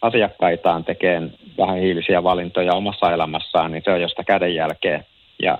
asiakkaitaan 0.01 0.83
tekemään 0.83 1.33
vähän 1.57 1.77
hiilisiä 1.77 2.23
valintoja 2.23 2.73
omassa 2.73 3.11
elämässään, 3.11 3.71
niin 3.71 3.81
se 3.85 3.91
on 3.91 4.01
josta 4.01 4.23
kädenjälkeä. 4.23 5.03
Ja 5.41 5.57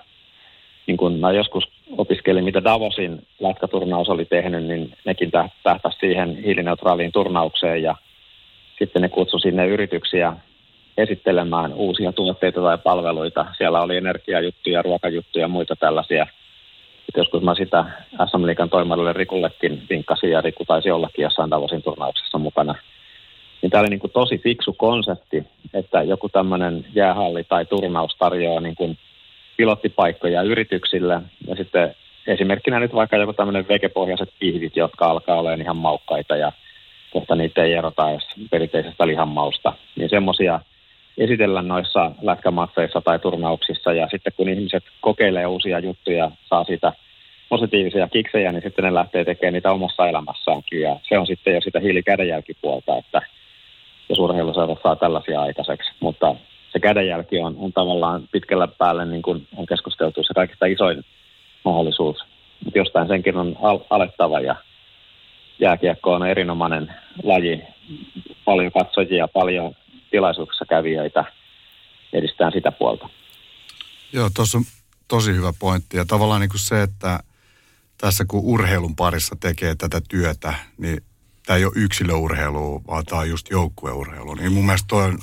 niin 0.88 0.98
kun 0.98 1.20
mä 1.20 1.32
joskus 1.32 1.64
opiskelin, 1.98 2.44
mitä 2.44 2.64
Davosin 2.64 3.28
lätkäturnaus 3.40 4.10
oli 4.10 4.26
tehnyt, 4.26 4.64
niin 4.64 4.94
nekin 5.06 5.32
tähtäisi 5.64 6.00
siihen 6.00 6.38
hiilineutraaliin 6.44 7.12
turnaukseen 7.12 7.84
ja 7.84 7.96
sitten 8.80 9.02
ne 9.02 9.10
kutsui 9.10 9.40
sinne 9.40 9.68
yrityksiä 9.68 10.34
esittelemään 10.98 11.74
uusia 11.74 12.12
tuotteita 12.12 12.62
tai 12.62 12.78
palveluita. 12.78 13.46
Siellä 13.58 13.82
oli 13.82 13.98
energiajuttuja, 13.98 14.82
ruokajuttuja 14.82 15.44
ja 15.44 15.48
muita 15.48 15.76
tällaisia. 15.76 16.28
Sitten 17.06 17.22
joskus 17.22 17.42
mä 17.42 17.56
sitä 17.56 17.86
SM 18.32 18.46
Liikan 18.46 18.70
toimarille 18.70 19.14
Rikullekin 19.14 19.84
vinkkasin 19.90 20.32
ja 20.32 20.42
Riku 20.42 20.66
taisi 20.66 20.92
ollakin 20.92 21.24
jossain 21.24 21.50
Davosin 21.50 21.84
turnauksessa 21.84 22.38
mukana– 22.38 22.76
niin 23.66 23.72
tämä 23.72 23.82
oli 23.82 23.90
niin 23.90 24.00
kuin 24.00 24.12
tosi 24.12 24.38
fiksu 24.38 24.74
konsepti, 24.74 25.44
että 25.74 26.04
joku 26.04 26.30
tämmöinen 26.30 26.86
jäähalli 26.96 27.44
tai 27.44 27.66
turnaus 27.66 28.16
tarjoaa 28.20 28.60
niin 28.60 28.76
kuin 28.76 28.98
pilottipaikkoja 29.58 30.42
yrityksille. 30.42 31.22
Ja 31.48 31.56
sitten 31.56 31.96
esimerkkinä 32.28 32.80
nyt 32.80 32.94
vaikka 32.94 33.18
joku 33.18 33.34
tämmöinen 33.34 33.68
vegepohjaiset 33.68 34.30
pihvit, 34.40 34.76
jotka 34.76 35.06
alkaa 35.06 35.40
olemaan 35.40 35.62
ihan 35.62 35.78
maukkaita 35.78 36.36
ja 36.36 36.52
kohta 37.14 37.36
niitä 37.36 37.64
ei 37.64 37.74
erota 37.74 38.12
edes 38.12 38.28
perinteisestä 38.52 39.08
lihanmausta, 39.08 39.74
niin 39.96 40.10
semmoisia 40.10 40.60
esitellään 41.18 41.68
noissa 41.68 42.12
lätkämatseissa 42.22 43.02
tai 43.02 43.20
turnauksissa. 43.20 43.94
Ja 43.94 44.08
sitten 44.12 44.34
kun 44.38 44.50
ihmiset 44.50 44.84
kokeilee 45.02 45.46
uusia 45.46 45.80
juttuja, 45.80 46.32
saa 46.50 46.64
siitä 46.64 46.94
positiivisia 47.50 48.08
kiksejä, 48.08 48.52
niin 48.52 48.64
sitten 48.64 48.86
ne 48.86 48.94
lähtee 48.94 49.26
tekemään 49.26 49.54
niitä 49.54 49.72
omassa 49.72 50.08
elämässäänkin. 50.08 50.82
Ja 50.82 51.00
se 51.10 51.18
on 51.18 51.28
sitten 51.28 51.54
jo 51.54 51.62
sitä 51.62 51.80
hiilikädenjälkipuolta, 51.80 52.98
että 52.98 53.22
jos 54.10 54.20
urheiluseurat 54.20 54.80
saa 54.84 54.96
tällaisia 54.96 55.42
aikaiseksi. 55.42 55.92
Mutta 56.00 56.36
se 56.72 56.80
kädenjälki 56.80 57.40
on, 57.40 57.56
on 57.58 57.74
tavallaan 57.74 58.30
pitkällä 58.32 58.68
päälle, 58.68 59.06
niin 59.06 59.22
kuin 59.22 59.48
on 59.56 59.66
keskusteltu, 59.66 60.24
se 60.24 60.34
kaikista 60.34 60.66
isoin 60.66 61.06
mahdollisuus. 61.66 62.18
Mutta 62.66 62.80
jostain 62.80 63.08
senkin 63.08 63.38
on 63.38 63.56
al- 63.62 63.86
alettava 63.90 64.40
ja 64.40 64.56
jääkiekko 65.60 66.14
on 66.14 66.28
erinomainen 66.28 66.94
laji. 67.24 67.64
Paljon 68.46 68.72
katsojia, 68.72 69.28
paljon 69.28 69.76
tilaisuuksissa 70.12 70.66
kävijöitä. 70.70 71.26
Edistään 72.14 72.52
sitä 72.52 72.72
puolta. 72.72 73.10
Joo, 74.14 74.30
tuossa 74.36 74.58
on 74.58 74.64
tosi 75.08 75.34
hyvä 75.34 75.54
pointti. 75.60 75.98
Ja 75.98 76.06
tavallaan 76.06 76.42
niin 76.42 76.50
kuin 76.50 76.60
se, 76.60 76.82
että 76.82 77.20
tässä 77.98 78.26
kun 78.28 78.42
urheilun 78.44 78.96
parissa 78.96 79.36
tekee 79.40 79.76
tätä 79.76 80.02
työtä, 80.10 80.54
niin 80.78 80.98
tämä 81.46 81.58
ei 81.58 81.66
ole 81.66 81.74
yksilöurheilu, 81.76 82.84
vaan 82.88 83.06
tämä 83.06 83.22
on 83.22 83.30
just 83.30 83.50
joukkueurheilu. 83.50 84.34
Niin 84.34 84.52
mun 84.52 84.66
mielestä 84.66 84.88
toi 84.88 85.04
on 85.04 85.20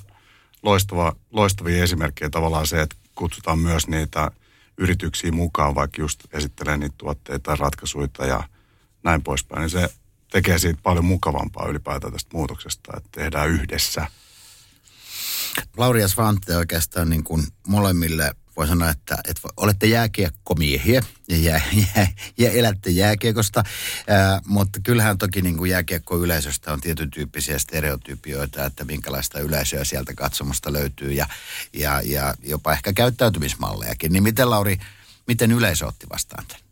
loistava, 0.62 1.16
loistavia 1.30 1.82
esimerkkejä 1.82 2.30
tavallaan 2.30 2.66
se, 2.66 2.80
että 2.80 2.96
kutsutaan 3.14 3.58
myös 3.58 3.88
niitä 3.88 4.30
yrityksiä 4.78 5.32
mukaan, 5.32 5.74
vaikka 5.74 6.02
just 6.02 6.20
esittelee 6.32 6.76
niitä 6.76 6.94
tuotteita, 6.98 7.56
ratkaisuja 7.56 8.08
ja 8.26 8.48
näin 9.02 9.22
poispäin. 9.22 9.60
Niin 9.60 9.70
se 9.70 9.88
tekee 10.30 10.58
siitä 10.58 10.80
paljon 10.82 11.04
mukavampaa 11.04 11.68
ylipäätään 11.68 12.12
tästä 12.12 12.30
muutoksesta, 12.32 12.92
että 12.96 13.08
tehdään 13.12 13.48
yhdessä. 13.48 14.06
Lauri 15.76 16.00
ja 16.00 16.08
Svante 16.08 16.56
oikeastaan 16.56 17.10
niin 17.10 17.24
kuin 17.24 17.42
molemmille 17.66 18.34
voi 18.56 18.66
sanoa, 18.66 18.90
että, 18.90 19.16
että 19.28 19.48
olette 19.56 19.86
jääkiekkomiehiä 19.86 21.02
ja, 21.28 21.36
jää, 21.36 21.60
jää, 21.74 22.08
ja 22.38 22.50
elätte 22.50 22.90
jääkiekosta, 22.90 23.64
ää, 24.08 24.40
mutta 24.46 24.80
kyllähän 24.82 25.18
toki 25.18 25.42
niin 25.42 25.56
kuin 25.56 25.70
jääkiekko-yleisöstä 25.70 26.72
on 26.72 26.80
tietyn 26.80 27.10
tyyppisiä 27.10 27.58
stereotypioita, 27.58 28.64
että 28.64 28.84
minkälaista 28.84 29.40
yleisöä 29.40 29.84
sieltä 29.84 30.14
katsomasta 30.14 30.72
löytyy 30.72 31.12
ja, 31.12 31.26
ja, 31.72 32.00
ja 32.04 32.34
jopa 32.42 32.72
ehkä 32.72 32.92
käyttäytymismallejakin. 32.92 34.12
Niin 34.12 34.22
miten 34.22 34.50
Lauri, 34.50 34.78
miten 35.26 35.52
yleisö 35.52 35.86
otti 35.86 36.06
vastaan 36.08 36.44
tämän? 36.48 36.62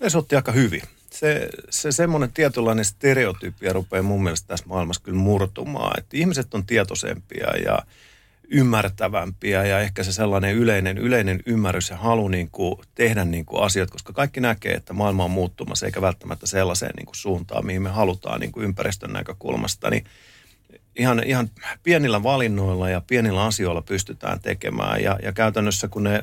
Yleisö 0.00 0.18
otti 0.18 0.36
aika 0.36 0.52
hyvin. 0.52 0.82
Se, 1.12 1.48
se 1.70 1.92
semmoinen 1.92 2.32
tietynlainen 2.32 2.84
stereotypia 2.84 3.72
rupeaa 3.72 4.02
mun 4.02 4.22
mielestä 4.22 4.48
tässä 4.48 4.66
maailmassa 4.68 5.02
kyllä 5.02 5.18
murtumaan, 5.18 5.98
että 5.98 6.16
ihmiset 6.16 6.54
on 6.54 6.66
tietoisempia 6.66 7.56
ja– 7.64 7.78
ymmärtävämpiä 8.50 9.66
ja 9.66 9.80
ehkä 9.80 10.02
se 10.02 10.12
sellainen 10.12 10.54
yleinen, 10.54 10.98
yleinen 10.98 11.40
ymmärrys 11.46 11.90
ja 11.90 11.96
halu 11.96 12.28
niin 12.28 12.50
kuin 12.50 12.76
tehdä 12.94 13.24
niin 13.24 13.44
kuin 13.44 13.62
asiat, 13.62 13.90
koska 13.90 14.12
kaikki 14.12 14.40
näkee, 14.40 14.72
että 14.72 14.92
maailma 14.92 15.24
on 15.24 15.30
muuttumassa 15.30 15.86
eikä 15.86 16.00
välttämättä 16.00 16.46
sellaiseen 16.46 16.92
niin 16.96 17.06
kuin 17.06 17.16
suuntaan, 17.16 17.66
mihin 17.66 17.82
me 17.82 17.90
halutaan 17.90 18.40
niin 18.40 18.52
kuin 18.52 18.64
ympäristön 18.64 19.12
näkökulmasta, 19.12 19.90
niin 19.90 20.04
ihan, 20.96 21.22
ihan 21.24 21.50
pienillä 21.82 22.22
valinnoilla 22.22 22.88
ja 22.88 23.02
pienillä 23.06 23.44
asioilla 23.44 23.82
pystytään 23.82 24.40
tekemään 24.40 25.02
ja, 25.02 25.18
ja 25.22 25.32
käytännössä 25.32 25.88
kun 25.88 26.04
ne 26.04 26.22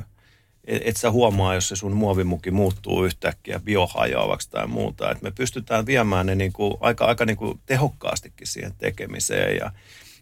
et, 0.67 0.81
et 0.85 0.97
sä 0.97 1.11
huomaa, 1.11 1.55
jos 1.55 1.69
se 1.69 1.75
sun 1.75 1.95
muovimuki 1.95 2.51
muuttuu 2.51 3.05
yhtäkkiä 3.05 3.59
biohajoavaksi 3.59 4.49
tai 4.49 4.67
muuta. 4.67 5.11
Että 5.11 5.23
me 5.23 5.31
pystytään 5.31 5.85
viemään 5.85 6.25
ne 6.25 6.35
niin 6.35 6.53
kuin 6.53 6.73
aika, 6.79 7.05
aika 7.05 7.25
niin 7.25 7.37
kuin 7.37 7.59
tehokkaastikin 7.65 8.47
siihen 8.47 8.73
tekemiseen. 8.77 9.57
Ja, 9.57 9.71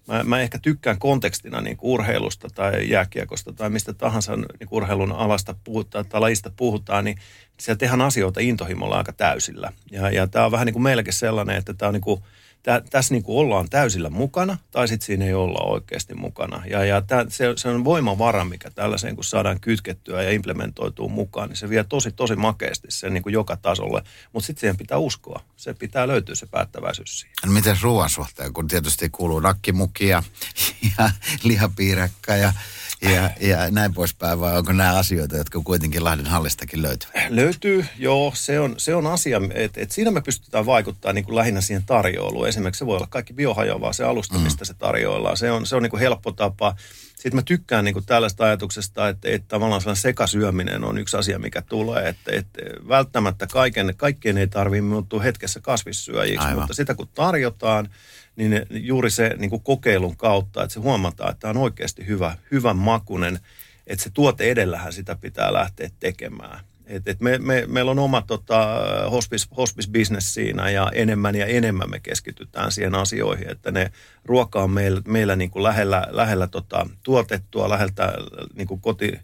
mä, 0.08 0.24
mä 0.24 0.42
ehkä 0.42 0.60
tykkään 0.60 1.00
kontekstina 1.00 1.62
niin 1.62 1.78
kuin 1.78 1.92
urheilusta 1.92 2.48
tai 2.56 2.90
jääkiekosta 2.90 3.54
tai 3.54 3.70
mistä 3.70 3.94
tahansa 3.94 4.36
niin 4.36 4.46
kuin 4.70 4.78
urheilun 4.78 5.12
alasta 5.12 5.56
puhutaan 5.64 6.06
tai 6.06 6.22
lajista 6.22 6.52
puhutaan, 6.56 7.06
niin 7.06 7.18
siellä 7.60 7.78
tehdään 7.78 8.02
asioita 8.02 8.40
intohimolla 8.40 8.98
aika 8.98 9.14
täysillä. 9.14 9.74
Ja, 9.92 10.10
ja 10.10 10.28
tämä 10.28 10.46
on 10.46 10.52
vähän 10.52 10.66
niin 10.66 10.74
kuin 10.74 10.84
meilläkin 10.84 11.14
sellainen, 11.14 11.58
että 11.58 11.74
tämä 11.74 11.88
on 11.88 11.94
niin 11.94 12.02
kuin– 12.02 12.22
tä, 12.66 12.82
tässä 12.90 13.14
niin 13.14 13.24
kuin 13.24 13.38
ollaan 13.38 13.70
täysillä 13.70 14.10
mukana, 14.10 14.58
tai 14.72 14.88
sitten 14.88 15.06
siinä 15.06 15.26
ei 15.26 15.34
olla 15.34 15.66
oikeasti 15.66 16.14
mukana. 16.16 16.64
Ja, 16.70 16.86
ja 16.86 17.02
tää, 17.02 17.26
se, 17.30 17.54
se 17.56 17.70
on 17.70 17.84
voimavara, 17.84 18.46
mikä 18.46 18.72
tällaiseen, 18.72 19.16
kun 19.16 19.24
saadaan 19.24 19.60
kytkettyä 19.60 20.24
ja 20.24 20.32
implementoituu 20.32 21.10
mukaan, 21.10 21.50
niin 21.50 21.58
se 21.58 21.70
vie 21.70 21.84
tosi, 21.84 22.12
tosi 22.12 22.36
makeasti 22.36 22.88
sen 22.92 23.14
niin 23.14 23.24
kuin 23.24 23.34
joka 23.34 23.58
tasolle. 23.58 24.04
Mutta 24.34 24.48
sitten 24.48 24.60
siihen 24.60 24.78
pitää 24.78 24.98
uskoa. 24.98 25.42
Se 25.56 25.74
pitää 25.74 26.08
löytyä 26.08 26.36
se 26.36 26.46
päättäväisyys 26.46 27.20
siihen. 27.20 27.36
No 27.46 27.52
miten 27.52 27.78
ruoan 27.82 28.10
suhteen, 28.10 28.54
kun 28.54 28.68
tietysti 28.68 29.10
kuuluu 29.10 29.40
nakkimukia 29.40 30.24
ja 30.98 31.10
lihapiirakka 31.44 32.36
ja 32.36 32.54
ja, 33.02 33.30
ja 33.40 33.72
näin 33.72 33.94
poispäin, 33.94 34.40
vai 34.40 34.58
onko 34.58 34.72
nämä 34.72 34.98
asioita, 34.98 35.38
jotka 35.38 35.62
kuitenkin 35.64 36.04
Lahden 36.04 36.26
hallistakin 36.26 36.82
löytyvät? 36.82 37.14
Löytyy, 37.30 37.86
joo. 37.98 38.32
Se 38.36 38.60
on, 38.60 38.76
se 38.78 38.96
on 38.96 39.08
asia, 39.08 39.42
että 39.54 39.82
et 39.82 39.92
siinä 39.92 40.12
me 40.12 40.22
pystytään 40.22 40.66
vaikuttaa 40.66 41.14
niin 41.14 41.26
kuin 41.26 41.36
lähinnä 41.36 41.62
siihen 41.62 41.84
tarjouluun. 41.86 42.48
Esimerkiksi 42.48 42.80
se 42.80 42.86
voi 42.86 42.98
olla 42.98 43.08
kaikki 43.10 43.34
biohajoavaa, 43.34 43.94
se 43.94 44.04
alusta, 44.04 44.38
mm. 44.38 44.44
mistä 44.44 44.66
se 44.66 44.74
tarjoillaan. 44.74 45.38
Se 45.38 45.52
on, 45.52 45.66
se 45.66 45.76
on 45.76 45.84
niin 45.84 45.92
kuin 45.92 46.00
helppo 46.00 46.32
tapa. 46.32 46.76
Sitten 47.16 47.36
mä 47.36 47.42
tykkään 47.42 47.86
niin 47.86 47.94
kuin 47.94 48.06
tällaista 48.06 48.44
ajatuksesta, 48.44 49.10
että, 49.10 49.30
että 49.30 49.48
tavallaan 49.48 49.82
sellainen 49.82 50.02
sekasyöminen 50.02 50.84
on 50.84 50.98
yksi 50.98 51.18
asia, 51.18 51.40
mikä 51.40 51.62
tulee. 51.62 52.10
Että, 52.10 52.32
että 52.32 52.62
välttämättä 52.88 53.48
kaiken, 53.48 53.94
kaikkien 53.98 54.38
ei 54.38 54.48
tarvitse 54.48 54.82
muuttua 54.82 55.22
hetkessä 55.22 55.60
kasvissyöjiksi, 55.60 56.46
Aivan. 56.46 56.60
mutta 56.60 56.74
sitä 56.74 56.96
kun 56.96 57.08
tarjotaan, 57.16 57.90
niin 58.36 58.66
juuri 58.70 59.12
se 59.12 59.36
niin 59.38 59.50
kuin 59.50 59.64
kokeilun 59.64 60.18
kautta, 60.18 60.64
että 60.64 60.74
se 60.74 60.80
huomataan, 60.80 61.32
että 61.32 61.40
tämä 61.40 61.50
on 61.50 61.58
oikeasti 61.58 62.08
hyvä, 62.08 62.38
hyvän 62.52 62.78
makunen, 62.78 63.40
että 63.88 64.04
se 64.04 64.10
tuote 64.10 64.52
edellähän 64.52 64.94
sitä 64.94 65.16
pitää 65.16 65.54
lähteä 65.54 65.90
tekemään. 66.00 66.60
Et, 66.86 67.08
et 67.08 67.22
me, 67.22 67.38
me, 67.38 67.64
meillä 67.68 67.92
on 67.92 68.00
oma 68.00 68.22
tota, 68.22 68.80
hospice, 69.12 69.48
hospice 69.58 69.92
business 69.92 70.34
siinä 70.34 70.70
ja 70.70 70.92
enemmän 70.94 71.36
ja 71.36 71.46
enemmän 71.46 71.90
me 71.90 72.00
keskitytään 72.00 72.72
siihen 72.72 72.96
asioihin, 72.96 73.50
että 73.50 73.72
ne 73.72 73.92
ruoka 74.26 74.64
on 74.64 74.72
meillä, 74.72 75.02
meillä 75.08 75.36
niin 75.36 75.50
kuin 75.50 75.64
lähellä, 75.64 76.08
lähellä 76.12 76.48
tota, 76.48 76.88
tuotettua, 77.04 77.70
läheltä 77.70 78.14
niin 78.56 78.68
kuin 78.68 78.82
koti, 78.82 79.20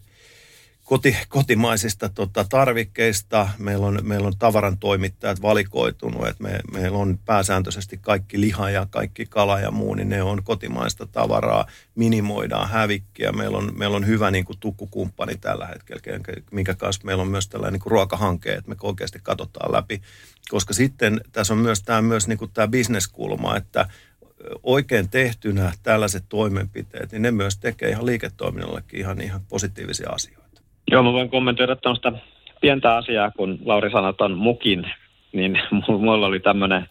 koti, 0.84 1.16
kotimaisista 1.28 2.08
tota, 2.08 2.44
tarvikkeista. 2.48 3.48
Meillä 3.58 3.86
on, 3.86 3.98
meillä 4.02 4.26
on 4.26 4.38
tavaran 4.38 4.78
toimittajat 4.78 5.42
valikoitunut, 5.42 6.28
että 6.28 6.42
me, 6.42 6.60
meillä 6.72 6.98
on 6.98 7.18
pääsääntöisesti 7.24 7.98
kaikki 7.98 8.40
liha 8.40 8.70
ja 8.70 8.86
kaikki 8.90 9.26
kala 9.26 9.60
ja 9.60 9.70
muu, 9.70 9.94
niin 9.94 10.08
ne 10.08 10.22
on 10.22 10.42
kotimaista 10.42 11.06
tavaraa, 11.06 11.66
minimoidaan 11.94 12.68
hävikkiä. 12.68 13.32
Meillä 13.32 13.58
on, 13.58 13.72
meillä 13.78 13.96
on 13.96 14.06
hyvä 14.06 14.30
niin 14.30 14.44
kuin, 14.44 14.58
tukkukumppani 14.58 15.36
tällä 15.36 15.66
hetkellä, 15.66 16.20
minkä 16.52 16.74
kanssa 16.74 17.02
meillä 17.04 17.22
on 17.22 17.28
myös 17.28 17.48
tällainen 17.48 17.72
niin 17.72 17.82
kuin 17.82 17.90
ruokahanke, 17.90 18.52
että 18.52 18.68
me 18.68 18.76
oikeasti 18.82 19.18
katsotaan 19.22 19.72
läpi. 19.72 20.02
Koska 20.48 20.74
sitten 20.74 21.20
tässä 21.32 21.54
on 21.54 21.60
myös 21.60 21.82
tämä, 21.82 22.02
myös 22.02 22.28
niin 22.28 22.38
kuin 22.38 22.50
tämä 22.54 22.68
bisneskulma, 22.68 23.56
että 23.56 23.88
oikein 24.62 25.08
tehtynä 25.08 25.72
tällaiset 25.82 26.24
toimenpiteet, 26.28 27.12
niin 27.12 27.22
ne 27.22 27.30
myös 27.30 27.58
tekee 27.58 27.88
ihan 27.88 28.06
liiketoiminnallekin 28.06 29.00
ihan, 29.00 29.20
ihan 29.20 29.40
positiivisia 29.48 30.10
asioita. 30.10 30.41
Joo, 30.90 31.02
mä 31.02 31.12
voin 31.12 31.30
kommentoida 31.30 31.76
tuosta 31.76 32.12
pientä 32.60 32.96
asiaa, 32.96 33.30
kun 33.30 33.58
Lauri 33.64 33.90
sanoi 33.90 34.14
on 34.20 34.38
mukin, 34.38 34.90
niin 35.32 35.60
mulla 35.88 36.26
oli 36.26 36.40
tämmöinen 36.40 36.88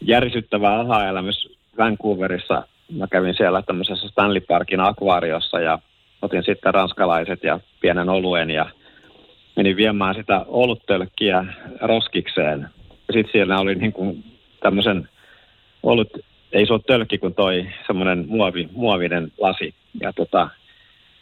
järisyttävä 0.00 0.80
aha-elämys 0.80 1.48
Vancouverissa. 1.78 2.66
Mä 2.92 3.06
kävin 3.06 3.34
siellä 3.34 3.62
tämmöisessä 3.62 4.08
Stanley 4.08 4.40
Parkin 4.40 4.80
akvaariossa 4.80 5.60
ja 5.60 5.78
otin 6.22 6.44
sitten 6.44 6.74
ranskalaiset 6.74 7.42
ja 7.42 7.60
pienen 7.80 8.08
oluen 8.08 8.50
ja 8.50 8.66
menin 9.56 9.76
viemään 9.76 10.14
sitä 10.14 10.44
oluttölkkiä 10.48 11.44
roskikseen. 11.80 12.68
Sitten 13.12 13.32
siellä 13.32 13.58
oli 13.58 13.74
niin 13.74 13.92
kuin 13.92 14.24
tämmöisen 14.60 15.08
olut, 15.82 16.08
ei 16.52 16.66
se 16.66 16.72
ole 16.72 16.80
tölkki, 16.86 17.18
kun 17.18 17.34
toi 17.34 17.66
semmoinen 17.86 18.24
muovi, 18.28 18.68
muovinen 18.72 19.32
lasi. 19.38 19.74
Ja 20.00 20.12
tota, 20.12 20.48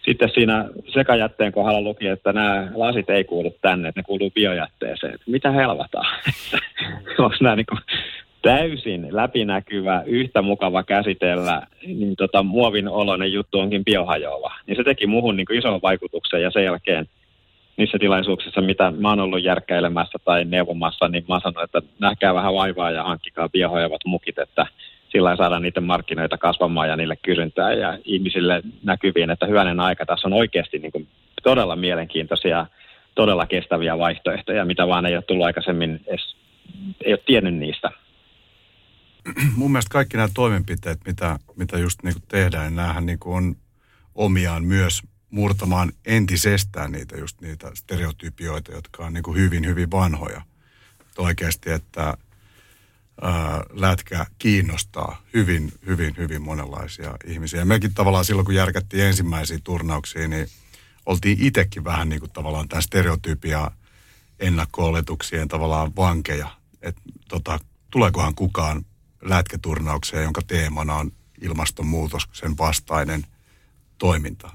sitten 0.08 0.30
siinä 0.34 0.68
sekajätteen 0.88 1.52
kohdalla 1.52 1.80
luki, 1.80 2.06
että 2.06 2.32
nämä 2.32 2.68
lasit 2.74 3.10
ei 3.10 3.24
kuulu 3.24 3.56
tänne, 3.62 3.88
että 3.88 4.00
ne 4.00 4.04
kuuluu 4.04 4.30
biojätteeseen. 4.30 5.18
Mitä 5.26 5.50
helvataan? 5.50 6.16
Onko 7.18 7.36
nämä 7.40 7.56
niin 7.56 7.66
täysin 8.42 9.08
läpinäkyvä, 9.10 10.02
yhtä 10.06 10.42
mukava 10.42 10.82
käsitellä, 10.82 11.66
niin 11.86 12.16
tota, 12.16 12.42
muovin 12.42 12.88
oloinen 12.88 13.32
juttu 13.32 13.58
onkin 13.58 13.84
biohajoava. 13.84 14.52
Niin 14.66 14.76
se 14.76 14.84
teki 14.84 15.06
muuhun 15.06 15.36
niin 15.36 15.54
ison 15.58 15.80
vaikutuksen 15.82 16.42
ja 16.42 16.50
sen 16.50 16.64
jälkeen 16.64 17.08
niissä 17.76 17.98
tilaisuuksissa, 17.98 18.60
mitä 18.60 18.90
mä 18.90 19.08
oon 19.08 19.20
ollut 19.20 19.42
järkkäilemässä 19.42 20.18
tai 20.24 20.44
neuvomassa, 20.44 21.08
niin 21.08 21.24
mä 21.28 21.34
oon 21.34 21.40
sanonut, 21.40 21.74
että 21.74 21.92
nähkää 21.98 22.34
vähän 22.34 22.54
vaivaa 22.54 22.90
ja 22.90 23.04
hankkikaa 23.04 23.48
biohajoavat 23.48 24.00
mukit, 24.06 24.38
että 24.38 24.66
sillä 25.08 25.36
saadaan 25.36 25.62
niiden 25.62 25.84
markkinoita 25.84 26.38
kasvamaan 26.38 26.88
ja 26.88 26.96
niille 26.96 27.16
kysyntää 27.16 27.72
ja 27.72 27.98
ihmisille 28.04 28.62
näkyviin, 28.82 29.30
että 29.30 29.46
hyvänen 29.46 29.80
aika, 29.80 30.06
tässä 30.06 30.28
on 30.28 30.32
oikeasti 30.32 30.78
niin 30.78 30.92
kuin 30.92 31.08
todella 31.42 31.76
mielenkiintoisia, 31.76 32.66
todella 33.14 33.46
kestäviä 33.46 33.98
vaihtoehtoja, 33.98 34.64
mitä 34.64 34.86
vaan 34.86 35.06
ei 35.06 35.14
ole 35.14 35.22
tullut 35.22 35.46
aikaisemmin 35.46 36.00
edes, 36.06 36.36
ei 37.04 37.12
ole 37.12 37.22
tiennyt 37.26 37.54
niistä. 37.54 37.90
Mun 39.56 39.72
mielestä 39.72 39.92
kaikki 39.92 40.16
nämä 40.16 40.28
toimenpiteet, 40.34 40.98
mitä, 41.06 41.38
mitä 41.56 41.78
just 41.78 42.02
niin 42.02 42.14
kuin 42.14 42.24
tehdään, 42.28 42.64
niin 42.64 42.76
näähän 42.76 43.06
niin 43.06 43.18
kuin 43.18 43.36
on 43.36 43.56
omiaan 44.14 44.64
myös 44.64 45.02
murtamaan 45.30 45.92
entisestään 46.06 46.92
niitä 46.92 47.16
just 47.16 47.40
niitä 47.40 47.70
stereotypioita, 47.74 48.72
jotka 48.72 49.06
on 49.06 49.12
niin 49.12 49.22
kuin 49.22 49.36
hyvin, 49.38 49.66
hyvin 49.66 49.90
vanhoja. 49.90 50.42
Että 51.00 51.22
oikeasti, 51.22 51.70
että 51.70 52.14
ää, 53.22 53.62
lätkä 53.70 54.26
kiinnostaa 54.38 55.22
hyvin, 55.34 55.72
hyvin, 55.86 56.14
hyvin 56.16 56.42
monenlaisia 56.42 57.16
ihmisiä. 57.26 57.60
Ja 57.60 57.64
mekin 57.64 57.94
tavallaan 57.94 58.24
silloin, 58.24 58.44
kun 58.44 58.54
järkättiin 58.54 59.04
ensimmäisiä 59.04 59.58
turnauksia, 59.64 60.28
niin 60.28 60.46
oltiin 61.06 61.38
itsekin 61.40 61.84
vähän 61.84 62.08
niin 62.08 62.20
kuin 62.20 62.32
tavallaan 62.32 62.68
tämän 62.68 62.82
stereotypia 62.82 63.70
ennakko-oletuksien 64.38 65.48
tavallaan 65.48 65.96
vankeja. 65.96 66.50
Että 66.82 67.02
tota, 67.28 67.58
tuleekohan 67.90 68.34
kukaan 68.34 68.84
lätkäturnaukseen, 69.22 70.22
jonka 70.22 70.42
teemana 70.46 70.94
on 70.94 71.12
ilmastonmuutos, 71.40 72.28
sen 72.32 72.58
vastainen 72.58 73.26
toiminta. 73.98 74.50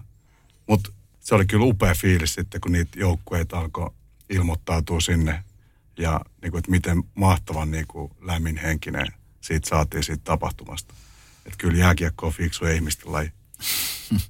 Mutta 0.68 0.92
se 1.20 1.36
oli 1.36 1.46
kyllä 1.46 1.66
upea 1.66 1.96
fiilis 1.96 2.34
sitten, 2.34 2.62
kun 2.62 2.72
niitä 2.72 3.00
joukkueita 3.00 3.60
alkoi 3.60 3.90
ilmoittautua 4.30 5.00
sinne 5.00 5.44
ja 6.02 6.22
niin 6.42 6.52
kuin, 6.52 6.60
että 6.60 6.72
miten 6.72 7.04
mahtavan 7.16 7.72
niin 7.72 7.88
kuin, 7.88 8.12
lämminhenkinen 8.22 9.08
siitä 9.42 9.70
saatiin 9.70 10.04
siitä 10.04 10.22
tapahtumasta. 10.24 10.94
Että 11.46 11.58
kyllä 11.58 11.78
jääkiekko 11.78 12.28
on 12.28 12.34
fiksu 12.34 12.66
ihmisten 12.66 13.12
laji. 13.12 13.32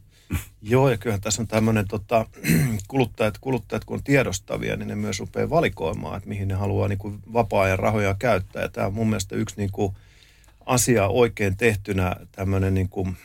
Joo, 0.61 0.89
ja 0.89 0.97
kyllähän 0.97 1.21
tässä 1.21 1.41
on 1.41 1.47
tämmöinen 1.47 1.87
tota, 1.87 2.25
kuluttajat, 2.87 3.37
kuluttajat, 3.37 3.85
kun 3.85 3.97
on 3.97 4.03
tiedostavia, 4.03 4.75
niin 4.75 4.87
ne 4.87 4.95
myös 4.95 5.19
rupeaa 5.19 5.49
valikoimaan, 5.49 6.17
että 6.17 6.29
mihin 6.29 6.47
ne 6.47 6.53
haluaa 6.53 6.87
niin 6.87 6.99
kuin, 6.99 7.19
vapaa-ajan 7.33 7.79
rahoja 7.79 8.15
käyttää. 8.19 8.61
Ja 8.61 8.69
tämä 8.69 8.87
on 8.87 8.93
mun 8.93 9.09
mielestä 9.09 9.35
yksi 9.35 9.55
niin 9.57 9.71
kuin, 9.71 9.95
asia 10.65 11.07
oikein 11.07 11.57
tehtynä, 11.57 12.15
tämmöinen 12.31 12.73
niin 12.73 12.89
kuin, 12.89 13.17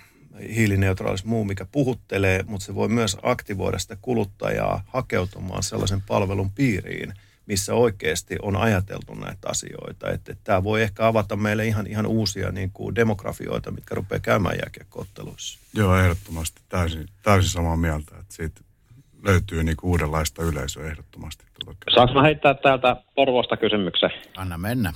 hiilineutraalis 0.54 1.24
muu, 1.24 1.44
mikä 1.44 1.66
puhuttelee, 1.72 2.44
mutta 2.46 2.66
se 2.66 2.74
voi 2.74 2.88
myös 2.88 3.16
aktivoida 3.22 3.78
sitä 3.78 3.96
kuluttajaa 4.02 4.84
hakeutumaan 4.86 5.62
sellaisen 5.62 6.02
palvelun 6.02 6.50
piiriin– 6.50 7.14
missä 7.46 7.74
oikeasti 7.74 8.36
on 8.42 8.56
ajateltu 8.56 9.14
näitä 9.14 9.48
asioita. 9.48 10.10
Että, 10.10 10.32
että 10.32 10.44
tämä 10.44 10.64
voi 10.64 10.82
ehkä 10.82 11.06
avata 11.06 11.36
meille 11.36 11.66
ihan, 11.66 11.86
ihan 11.86 12.06
uusia 12.06 12.52
niin 12.52 12.70
kuin 12.74 12.94
demografioita, 12.94 13.70
mitkä 13.70 13.94
rupeaa 13.94 14.20
käymään 14.20 14.56
jääkiekkootteluissa. 14.62 15.58
Joo, 15.74 15.96
ehdottomasti. 15.96 16.60
Täysin, 16.68 17.06
täysin 17.22 17.50
samaa 17.50 17.76
mieltä, 17.76 18.14
että 18.20 18.34
siitä 18.34 18.60
löytyy 19.22 19.62
niin 19.62 19.76
kuin 19.76 19.90
uudenlaista 19.90 20.42
yleisöä 20.42 20.86
ehdottomasti. 20.86 21.44
Saanko 21.94 22.14
mä 22.14 22.22
heittää 22.22 22.54
täältä 22.54 22.96
Porvosta 23.14 23.56
kysymyksen? 23.56 24.10
Anna 24.36 24.58
mennä. 24.58 24.92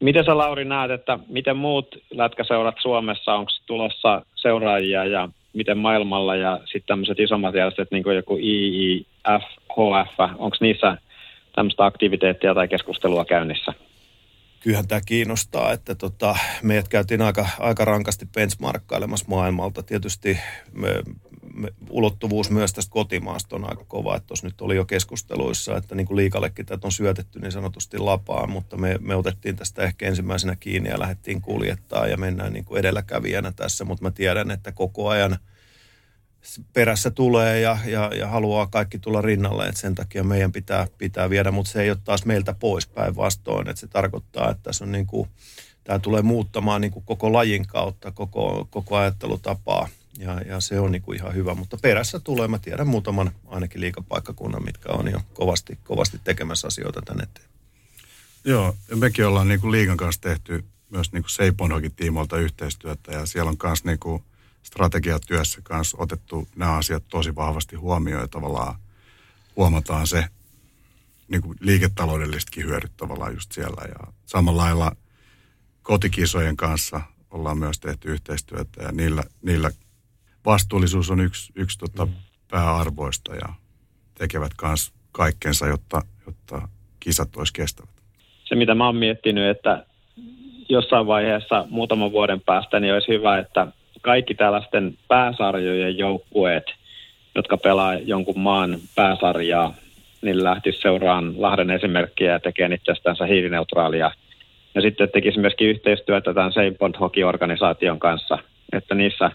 Miten 0.00 0.24
sä 0.24 0.38
Lauri 0.38 0.64
näet, 0.64 0.90
että 0.90 1.18
miten 1.28 1.56
muut 1.56 1.96
lätkäseurat 2.10 2.74
Suomessa, 2.82 3.34
onko 3.34 3.50
tulossa 3.66 4.22
seuraajia 4.34 5.04
ja 5.04 5.28
miten 5.52 5.78
maailmalla 5.78 6.36
ja 6.36 6.60
sitten 6.64 6.86
tämmöiset 6.86 7.20
isommat 7.20 7.54
järjestöt, 7.54 7.90
niin 7.90 8.02
kuin 8.02 8.16
joku 8.16 8.36
IIF, 8.36 9.42
HF, 9.72 10.18
onko 10.18 10.56
niissä 10.60 10.96
tämmöistä 11.54 11.84
aktiviteettia 11.84 12.54
tai 12.54 12.68
keskustelua 12.68 13.24
käynnissä? 13.24 13.72
Kyllähän 14.60 14.88
tämä 14.88 15.00
kiinnostaa, 15.06 15.72
että 15.72 15.94
tota, 15.94 16.36
meidät 16.62 16.88
käytiin 16.88 17.22
aika, 17.22 17.48
aika 17.60 17.84
rankasti 17.84 18.26
benchmarkkailemassa 18.34 19.26
maailmalta. 19.28 19.82
Tietysti 19.82 20.38
me, 20.72 20.88
me, 21.54 21.68
ulottuvuus 21.90 22.50
myös 22.50 22.72
tästä 22.72 22.92
kotimaasta 22.92 23.56
on 23.56 23.70
aika 23.70 23.84
kova, 23.88 24.16
että 24.16 24.26
tuossa 24.26 24.46
nyt 24.46 24.60
oli 24.60 24.76
jo 24.76 24.84
keskusteluissa, 24.84 25.76
että 25.76 25.94
niin 25.94 26.06
kuin 26.06 26.16
liikallekin 26.16 26.66
tätä 26.66 26.86
on 26.86 26.92
syötetty 26.92 27.38
niin 27.38 27.52
sanotusti 27.52 27.98
lapaan, 27.98 28.50
mutta 28.50 28.76
me, 28.76 28.96
me 29.00 29.14
otettiin 29.14 29.56
tästä 29.56 29.82
ehkä 29.82 30.06
ensimmäisenä 30.06 30.56
kiinni 30.56 30.90
ja 30.90 30.98
lähdettiin 30.98 31.40
kuljettaa 31.40 32.06
ja 32.06 32.16
mennään 32.16 32.52
niin 32.52 32.64
kuin 32.64 32.78
edelläkävijänä 32.78 33.52
tässä, 33.52 33.84
mutta 33.84 34.04
mä 34.04 34.10
tiedän, 34.10 34.50
että 34.50 34.72
koko 34.72 35.08
ajan– 35.08 35.36
perässä 36.72 37.10
tulee 37.10 37.60
ja, 37.60 37.78
ja, 37.86 38.10
ja 38.14 38.28
haluaa 38.28 38.66
kaikki 38.66 38.98
tulla 38.98 39.20
rinnalle, 39.20 39.66
että 39.66 39.80
sen 39.80 39.94
takia 39.94 40.24
meidän 40.24 40.52
pitää, 40.52 40.86
pitää 40.98 41.30
viedä, 41.30 41.50
mutta 41.50 41.72
se 41.72 41.82
ei 41.82 41.90
ole 41.90 41.98
taas 42.04 42.24
meiltä 42.24 42.54
pois 42.54 42.86
päinvastoin, 42.86 43.68
että 43.68 43.80
se 43.80 43.86
tarkoittaa, 43.86 44.50
että 44.50 44.62
tässä 44.62 44.84
on 44.84 44.92
niin 44.92 45.06
kuin, 45.06 45.28
tämä 45.84 45.98
tulee 45.98 46.22
muuttamaan 46.22 46.80
niin 46.80 46.90
kuin 46.90 47.04
koko 47.04 47.32
lajin 47.32 47.66
kautta, 47.66 48.10
koko, 48.10 48.68
koko 48.70 48.96
ajattelutapaa 48.96 49.88
ja, 50.18 50.40
ja 50.40 50.60
se 50.60 50.80
on 50.80 50.92
niin 50.92 51.02
kuin 51.02 51.18
ihan 51.18 51.34
hyvä, 51.34 51.54
mutta 51.54 51.76
perässä 51.82 52.20
tulee, 52.20 52.48
mä 52.48 52.58
tiedän 52.58 52.86
muutaman 52.86 53.32
ainakin 53.46 53.80
liikapaikkakunnan, 53.80 54.64
mitkä 54.64 54.92
on 54.92 55.10
jo 55.10 55.20
kovasti, 55.34 55.78
kovasti 55.84 56.20
tekemässä 56.24 56.66
asioita 56.66 57.02
tänne 57.02 57.22
eteen. 57.22 57.48
Joo, 58.44 58.76
ja 58.90 58.96
mekin 58.96 59.26
ollaan 59.26 59.48
niin 59.48 59.60
kuin 59.60 59.72
liigan 59.72 59.96
kanssa 59.96 60.20
tehty 60.20 60.64
myös 60.90 61.12
niin 61.12 61.24
kuin 61.24 61.92
tiimoilta 61.92 62.38
yhteistyötä 62.38 63.12
ja 63.12 63.26
siellä 63.26 63.48
on 63.48 63.56
myös 63.62 63.84
niin 63.84 63.98
kuin 63.98 64.22
strategiatyössä 64.64 65.60
kanssa 65.62 65.96
otettu 66.00 66.48
nämä 66.56 66.76
asiat 66.76 67.04
tosi 67.10 67.34
vahvasti 67.34 67.76
huomioon 67.76 68.22
ja 68.22 68.28
tavallaan 68.28 68.74
huomataan 69.56 70.06
se 70.06 70.24
niin 71.28 71.42
kuin 71.42 71.58
liiketaloudellisetkin 71.60 72.66
hyödyt 72.66 72.92
tavallaan 72.96 73.34
just 73.34 73.52
siellä. 73.52 73.88
Ja 73.88 74.12
samalla 74.26 74.62
lailla 74.62 74.92
kotikisojen 75.82 76.56
kanssa 76.56 77.00
ollaan 77.30 77.58
myös 77.58 77.80
tehty 77.80 78.08
yhteistyötä 78.08 78.82
ja 78.82 78.92
niillä, 78.92 79.22
niillä 79.42 79.70
vastuullisuus 80.44 81.10
on 81.10 81.20
yksi, 81.20 81.52
yksi 81.56 81.78
tota 81.78 82.06
mm. 82.06 82.12
pääarvoista 82.50 83.34
ja 83.34 83.48
tekevät 84.18 84.52
myös 84.62 84.92
kaikkensa, 85.12 85.66
jotta, 85.66 86.02
jotta 86.26 86.68
kisat 87.00 87.36
olisi 87.36 87.52
kestävät. 87.52 87.90
Se, 88.44 88.54
mitä 88.54 88.74
mä 88.74 88.86
oon 88.86 88.96
miettinyt, 88.96 89.56
että 89.56 89.86
jossain 90.68 91.06
vaiheessa 91.06 91.66
muutaman 91.70 92.12
vuoden 92.12 92.40
päästä, 92.40 92.80
niin 92.80 92.94
olisi 92.94 93.08
hyvä, 93.08 93.38
että 93.38 93.66
kaikki 94.04 94.34
tällaisten 94.34 94.94
pääsarjojen 95.08 95.98
joukkueet, 95.98 96.64
jotka 97.34 97.56
pelaa 97.56 97.94
jonkun 97.94 98.38
maan 98.38 98.78
pääsarjaa, 98.94 99.74
niin 100.22 100.44
lähtisi 100.44 100.80
seuraan 100.80 101.34
Lahden 101.36 101.70
esimerkkiä 101.70 102.32
ja 102.32 102.40
tekee 102.40 102.68
itsestänsä 102.74 103.26
hiilineutraalia. 103.26 104.10
Ja 104.74 104.82
sitten 104.82 105.08
tekisi 105.12 105.38
myöskin 105.38 105.68
yhteistyötä 105.68 106.34
tämän 106.34 106.52
Seipont 106.52 107.00
Hockey-organisaation 107.00 107.98
kanssa, 107.98 108.38
että 108.72 108.94
niissä 108.94 109.30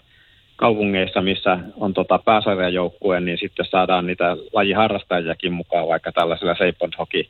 kaupungeissa, 0.56 1.20
missä 1.22 1.58
on 1.76 1.94
tota 1.94 2.18
pääsarjajoukkue, 2.24 3.20
niin 3.20 3.38
sitten 3.38 3.66
saadaan 3.66 4.06
niitä 4.06 4.36
lajiharrastajiakin 4.52 5.52
mukaan 5.52 5.88
vaikka 5.88 6.12
tällaisilla 6.12 6.54
Seipont 6.54 6.98
Hockey 6.98 7.24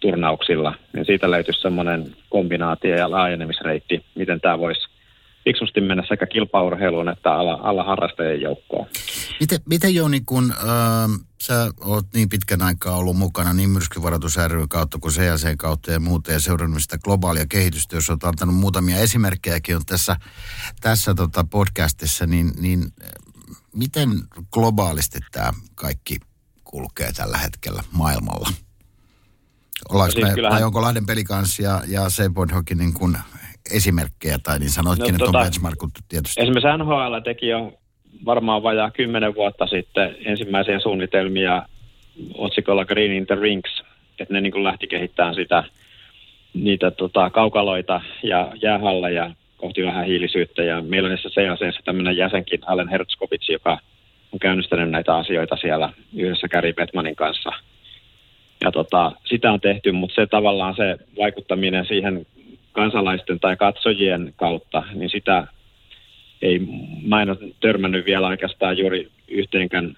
turnauksilla, 0.00 0.74
niin 0.92 1.06
siitä 1.06 1.30
löytyisi 1.30 1.60
semmoinen 1.60 2.04
kombinaatio 2.28 2.96
ja 2.96 3.10
laajenemisreitti, 3.10 4.04
miten 4.14 4.40
tämä 4.40 4.58
voisi 4.58 4.88
fiksusti 5.46 5.80
mennä 5.80 6.04
sekä 6.08 6.26
kilpaurheiluun 6.26 7.08
että 7.08 7.34
alla, 7.34 7.58
alla 7.62 7.84
harrastajien 7.84 8.40
joukkoon. 8.40 8.86
Miten, 9.40 9.60
miten 9.68 9.94
Jouni, 9.94 10.20
kun 10.20 10.52
äh, 10.52 11.26
sä 11.42 11.70
oot 11.80 12.06
niin 12.14 12.28
pitkän 12.28 12.62
aikaa 12.62 12.96
ollut 12.96 13.16
mukana 13.16 13.52
niin 13.52 13.70
myrskyvaroitus 13.70 14.36
ry 14.48 14.66
kautta 14.68 14.98
kuin 14.98 15.14
CLC 15.14 15.56
kautta 15.58 15.92
ja 15.92 16.00
muuta 16.00 16.32
ja 16.32 16.40
seurannut 16.40 16.82
sitä 16.82 16.98
globaalia 16.98 17.46
kehitystä, 17.46 17.96
jos 17.96 18.10
olet 18.10 18.24
antanut 18.24 18.54
muutamia 18.54 18.96
esimerkkejäkin 18.96 19.76
on 19.76 19.86
tässä, 19.86 20.16
tässä 20.80 21.14
tota 21.14 21.44
podcastissa, 21.50 22.26
niin, 22.26 22.52
niin 22.60 22.80
miten 23.76 24.08
globaalisti 24.52 25.18
tämä 25.32 25.52
kaikki 25.74 26.16
kulkee 26.64 27.12
tällä 27.12 27.38
hetkellä 27.38 27.82
maailmalla? 27.92 28.48
Ollaanko 29.88 30.12
siis 30.12 30.24
me, 30.24 30.34
kyllähän... 30.34 30.54
vai 30.54 30.64
onko 30.64 30.82
Lahden 30.82 31.06
pelikans 31.06 31.58
ja, 31.58 31.82
ja 31.88 32.10
Seaboard 32.10 32.54
Hockey 32.54 32.76
niin 32.76 32.92
kuin 32.92 33.18
esimerkkejä, 33.72 34.38
tai 34.42 34.58
niin 34.58 34.70
sanoitkin, 34.70 35.02
no, 35.02 35.08
että 35.08 35.24
tota, 35.24 35.38
on 35.38 35.44
benchmarkuttu 35.44 36.00
tietysti? 36.08 36.40
Esimerkiksi 36.40 36.78
NHL 36.78 37.18
teki 37.24 37.48
jo 37.48 37.72
varmaan 38.24 38.62
vajaa 38.62 38.90
kymmenen 38.90 39.34
vuotta 39.34 39.66
sitten 39.66 40.16
ensimmäisiä 40.24 40.78
suunnitelmia 40.78 41.62
otsikolla 42.34 42.84
Green 42.84 43.12
in 43.12 43.26
the 43.26 43.34
Rinks, 43.34 43.82
että 44.18 44.34
ne 44.34 44.40
niin 44.40 44.52
kuin 44.52 44.64
lähti 44.64 44.86
kehittämään 44.86 45.34
sitä, 45.34 45.64
niitä 46.54 46.90
tota, 46.90 47.30
kaukaloita 47.30 48.00
ja 48.22 48.52
jäähalleja 48.62 49.30
kohti 49.56 49.84
vähän 49.84 50.06
hiilisyyttä. 50.06 50.62
Ja 50.62 50.82
meillä 50.82 51.06
on 51.06 51.10
näissä 51.10 51.28
CACssä 51.28 51.82
tämmöinen 51.84 52.16
jäsenkin, 52.16 52.60
Allen 52.66 52.88
Herzkovits, 52.88 53.48
joka 53.48 53.78
on 54.32 54.38
käynnistänyt 54.38 54.90
näitä 54.90 55.16
asioita 55.16 55.56
siellä 55.56 55.90
yhdessä 56.16 56.48
Gary 56.48 56.72
Bettmanin 56.72 57.16
kanssa. 57.16 57.52
Ja 58.64 58.72
tota, 58.72 59.12
sitä 59.24 59.52
on 59.52 59.60
tehty, 59.60 59.92
mutta 59.92 60.14
se 60.14 60.26
tavallaan 60.26 60.76
se 60.76 60.96
vaikuttaminen 61.18 61.86
siihen 61.86 62.26
kansalaisten 62.76 63.40
tai 63.40 63.56
katsojien 63.56 64.32
kautta, 64.36 64.82
niin 64.94 65.10
sitä 65.10 65.46
ei, 66.42 66.60
mä 67.02 67.22
en 67.22 67.30
ole 67.30 67.38
törmännyt 67.60 68.06
vielä 68.06 68.26
oikeastaan 68.26 68.78
juuri 68.78 69.08
yhteenkään 69.28 69.96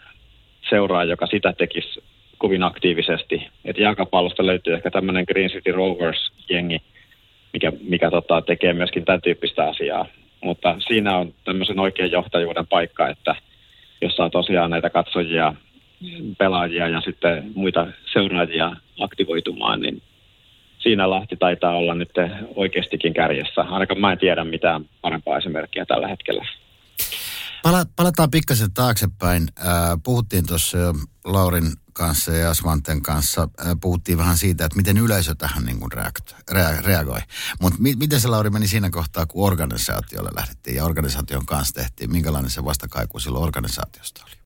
seuraa, 0.70 1.04
joka 1.04 1.26
sitä 1.26 1.52
tekisi 1.52 2.02
kovin 2.38 2.62
aktiivisesti. 2.62 3.46
Et 3.64 3.78
jalkapallosta 3.78 4.46
löytyy 4.46 4.74
ehkä 4.74 4.90
tämmöinen 4.90 5.24
Green 5.28 5.50
City 5.50 5.72
Rovers-jengi, 5.72 6.82
mikä, 7.52 7.72
mikä 7.80 8.10
tota, 8.10 8.42
tekee 8.42 8.72
myöskin 8.72 9.04
tämän 9.04 9.22
tyyppistä 9.22 9.68
asiaa. 9.68 10.06
Mutta 10.40 10.76
siinä 10.88 11.16
on 11.16 11.34
tämmöisen 11.44 11.80
oikean 11.80 12.10
johtajuuden 12.10 12.66
paikka, 12.66 13.08
että 13.08 13.34
jos 14.00 14.16
saa 14.16 14.30
tosiaan 14.30 14.70
näitä 14.70 14.90
katsojia, 14.90 15.54
pelaajia 16.38 16.88
ja 16.88 17.00
sitten 17.00 17.50
muita 17.54 17.86
seuraajia 18.12 18.76
aktivoitumaan, 19.00 19.80
niin 19.80 20.02
siinä 20.78 21.10
Lahti 21.10 21.36
taitaa 21.36 21.76
olla 21.76 21.94
nyt 21.94 22.10
oikeastikin 22.54 23.14
kärjessä. 23.14 23.60
Ainakaan 23.60 24.00
mä 24.00 24.12
en 24.12 24.18
tiedä 24.18 24.44
mitään 24.44 24.84
parempaa 25.02 25.38
esimerkkiä 25.38 25.86
tällä 25.86 26.08
hetkellä. 26.08 26.46
Pala, 27.62 27.84
palataan 27.96 28.30
pikkasen 28.30 28.72
taaksepäin. 28.74 29.48
Puhuttiin 30.04 30.46
tuossa 30.46 30.78
Laurin 31.24 31.72
kanssa 31.92 32.32
ja 32.32 32.54
Svanten 32.54 33.02
kanssa. 33.02 33.48
Puhuttiin 33.80 34.18
vähän 34.18 34.36
siitä, 34.36 34.64
että 34.64 34.76
miten 34.76 34.98
yleisö 34.98 35.34
tähän 35.34 35.64
niin 35.64 35.80
kuin 35.80 35.92
reaktoi, 35.92 36.38
rea, 36.52 36.80
reagoi. 36.80 37.20
Mutta 37.60 37.78
mi, 37.80 37.94
miten 37.96 38.20
se 38.20 38.28
Lauri 38.28 38.50
meni 38.50 38.66
siinä 38.66 38.90
kohtaa, 38.90 39.26
kun 39.26 39.46
organisaatiolle 39.46 40.30
lähdettiin 40.34 40.76
ja 40.76 40.84
organisaation 40.84 41.46
kanssa 41.46 41.74
tehtiin? 41.74 42.12
Minkälainen 42.12 42.50
se 42.50 42.64
vastakaiku 42.64 43.18
silloin 43.18 43.44
organisaatiosta 43.44 44.22
oli? 44.26 44.38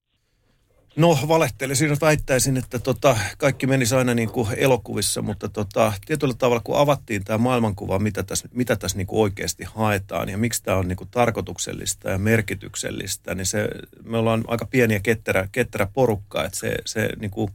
No 0.96 1.18
valehtelisin, 1.28 1.96
väittäisin, 2.00 2.56
että 2.56 2.78
tota, 2.78 3.16
kaikki 3.38 3.66
menisi 3.66 3.94
aina 3.94 4.14
niin 4.14 4.30
kuin 4.30 4.48
elokuvissa, 4.56 5.22
mutta 5.22 5.48
tota, 5.48 5.92
tietyllä 6.06 6.34
tavalla 6.38 6.62
kun 6.64 6.78
avattiin 6.78 7.24
tämä 7.24 7.38
maailmankuva, 7.38 7.98
mitä 7.98 8.22
tässä, 8.22 8.48
mitä 8.52 8.76
tässä 8.76 8.96
niin 8.96 9.06
kuin 9.06 9.20
oikeasti 9.20 9.64
haetaan 9.74 10.28
ja 10.28 10.38
miksi 10.38 10.62
tämä 10.62 10.76
on 10.76 10.88
niin 10.88 10.96
kuin 10.96 11.10
tarkoituksellista 11.10 12.10
ja 12.10 12.18
merkityksellistä, 12.18 13.34
niin 13.34 13.46
se, 13.46 13.68
me 14.04 14.18
ollaan 14.18 14.44
aika 14.46 14.66
pieni 14.66 14.94
ja 14.94 15.00
ketterä, 15.00 15.48
ketterä 15.52 15.86
porukka, 15.92 16.44
että 16.44 16.58
se, 16.58 16.74
se 16.86 17.08
niin 17.20 17.30
kuin 17.30 17.50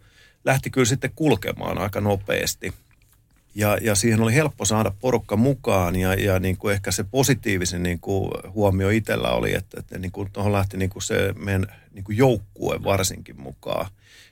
lähti 0.46 0.70
kyllä 0.70 0.86
sitten 0.86 1.12
kulkemaan 1.16 1.78
aika 1.78 2.02
nopeasti– 2.02 2.74
ja, 3.56 3.78
ja 3.82 3.96
siihen 3.96 4.22
oli 4.22 4.34
helppo 4.34 4.66
saada 4.66 4.92
porukka 5.00 5.38
mukaan 5.38 5.96
ja, 5.96 6.14
ja 6.14 6.40
niin 6.40 6.58
kuin 6.58 6.74
ehkä 6.74 6.92
se 6.92 7.04
positiivisen 7.04 7.84
niin 7.84 8.00
kuin 8.00 8.32
huomio 8.54 8.90
itsellä 8.90 9.30
oli, 9.30 9.54
että, 9.54 9.80
että 9.80 9.98
niin 9.98 10.12
kuin 10.12 10.30
tuohon 10.34 10.54
lähti 10.54 10.78
niin 10.78 10.90
kuin 10.90 11.04
se 11.04 11.34
meidän 11.38 11.68
niin 11.94 12.04
kuin 12.04 12.18
joukkue 12.18 12.84
varsinkin 12.84 13.42
mukaan. 13.42 13.90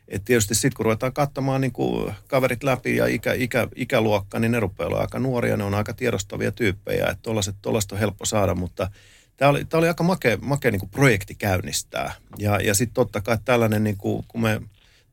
Et 0.08 0.26
tietysti 0.26 0.56
sitten 0.56 0.76
kun 0.78 0.86
ruvetaan 0.86 1.14
katsomaan 1.14 1.62
niin 1.62 1.72
kuin 1.72 2.14
kaverit 2.28 2.64
läpi 2.64 2.96
ja 2.96 3.06
ikä, 3.06 3.34
ikä, 3.34 3.68
ikäluokka, 3.76 4.40
niin 4.40 4.52
ne 4.52 4.60
rupeaa 4.60 4.88
olla 4.88 5.00
aika 5.00 5.20
nuoria, 5.20 5.58
ne 5.58 5.64
on 5.64 5.74
aika 5.74 5.94
tiedostavia 5.94 6.52
tyyppejä, 6.52 7.06
että 7.06 7.32
tuollaista 7.62 7.96
on 7.96 8.00
helppo 8.00 8.26
saada, 8.26 8.56
mutta 8.56 8.90
tämä 9.38 9.50
oli, 9.50 9.66
oli 9.74 9.88
aika 9.88 10.04
makea, 10.04 10.38
makea 10.38 10.72
niin 10.72 10.80
kuin 10.80 10.90
projekti 10.90 11.36
käynnistää. 11.36 12.14
Ja, 12.38 12.60
ja 12.60 12.74
sitten 12.74 12.94
totta 12.94 13.22
kai 13.22 13.38
tällainen, 13.46 13.84
niin 13.84 13.98
kuin, 13.98 14.26
kun 14.28 14.42
me 14.42 14.62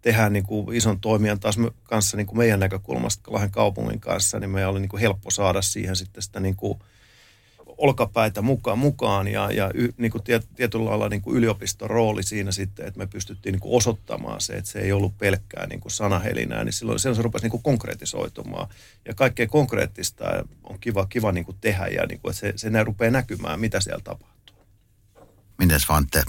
tehdään 0.03 0.33
niin 0.33 0.47
kuin 0.47 0.77
ison 0.77 1.01
toimijan 1.01 1.41
taas 1.41 1.57
kanssa 1.83 2.17
niin 2.17 2.27
kuin 2.27 2.39
meidän 2.39 2.61
näkökulmasta 2.61 3.33
Lahden 3.33 3.51
kaupungin 3.51 4.01
kanssa, 4.01 4.39
niin 4.39 4.51
meillä 4.51 4.71
oli 4.71 4.81
niin 4.81 4.89
kuin 4.89 5.01
helppo 5.01 5.31
saada 5.31 5.63
siihen 5.63 5.97
sitten 5.97 6.23
sitä 6.23 6.41
niin 6.41 6.57
kuin 6.57 6.79
olkapäitä 7.79 8.43
mukaan, 8.43 8.79
mukaan 8.79 9.29
ja, 9.29 9.53
ja 9.53 9.71
y, 9.75 9.89
niin 9.97 10.13
kuin 10.13 10.25
tiet, 10.25 10.49
tietyllä 10.57 10.85
lailla 10.85 11.09
niin 11.09 11.23
kuin 11.23 11.37
yliopiston 11.37 11.91
rooli 11.91 12.23
siinä 12.23 12.53
sitten, 12.53 12.87
että 12.87 12.99
me 12.99 13.07
pystyttiin 13.07 13.53
niin 13.53 13.61
kuin 13.61 13.77
osoittamaan 13.77 14.41
se, 14.41 14.53
että 14.53 14.71
se 14.71 14.79
ei 14.79 14.93
ollut 14.93 15.19
pelkkää 15.19 15.67
niin 15.67 15.81
kuin 15.81 15.93
sanahelinää, 15.93 16.65
niin 16.65 16.73
silloin, 16.73 16.99
se 16.99 17.23
rupesi 17.23 17.45
niin 17.45 17.51
kuin 17.51 17.63
konkretisoitumaan. 17.63 18.69
Ja 19.09 19.15
kaikkea 19.15 19.47
konkreettista 19.47 20.25
on 20.65 20.79
kiva, 20.81 21.07
kiva 21.07 21.33
niin 21.33 21.45
kuin 21.45 21.57
tehdä 21.61 21.87
ja 21.87 22.07
niin 22.07 22.21
kuin, 22.21 22.31
että 22.31 22.41
se, 22.41 22.53
se 22.57 22.85
rupeaa 22.85 23.11
näkymään, 23.11 23.61
mitä 23.61 23.81
siellä 23.81 24.03
tapahtuu. 24.05 24.57
Mites 25.59 25.89
Vante, 25.89 26.23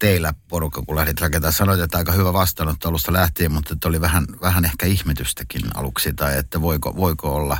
teillä 0.00 0.34
porukka, 0.48 0.82
kun 0.82 0.96
lähdit 0.96 1.20
rakentamaan. 1.20 1.52
Sanoit, 1.52 1.80
että 1.80 1.98
aika 1.98 2.12
hyvä 2.12 2.32
vastaanotto 2.32 2.88
alusta 2.88 3.12
lähtien, 3.12 3.52
mutta 3.52 3.74
että 3.74 3.88
oli 3.88 4.00
vähän, 4.00 4.26
vähän 4.40 4.64
ehkä 4.64 4.86
ihmetystäkin 4.86 5.62
aluksi, 5.74 6.12
tai 6.12 6.38
että 6.38 6.60
voiko, 6.60 6.96
voiko, 6.96 7.34
olla, 7.34 7.58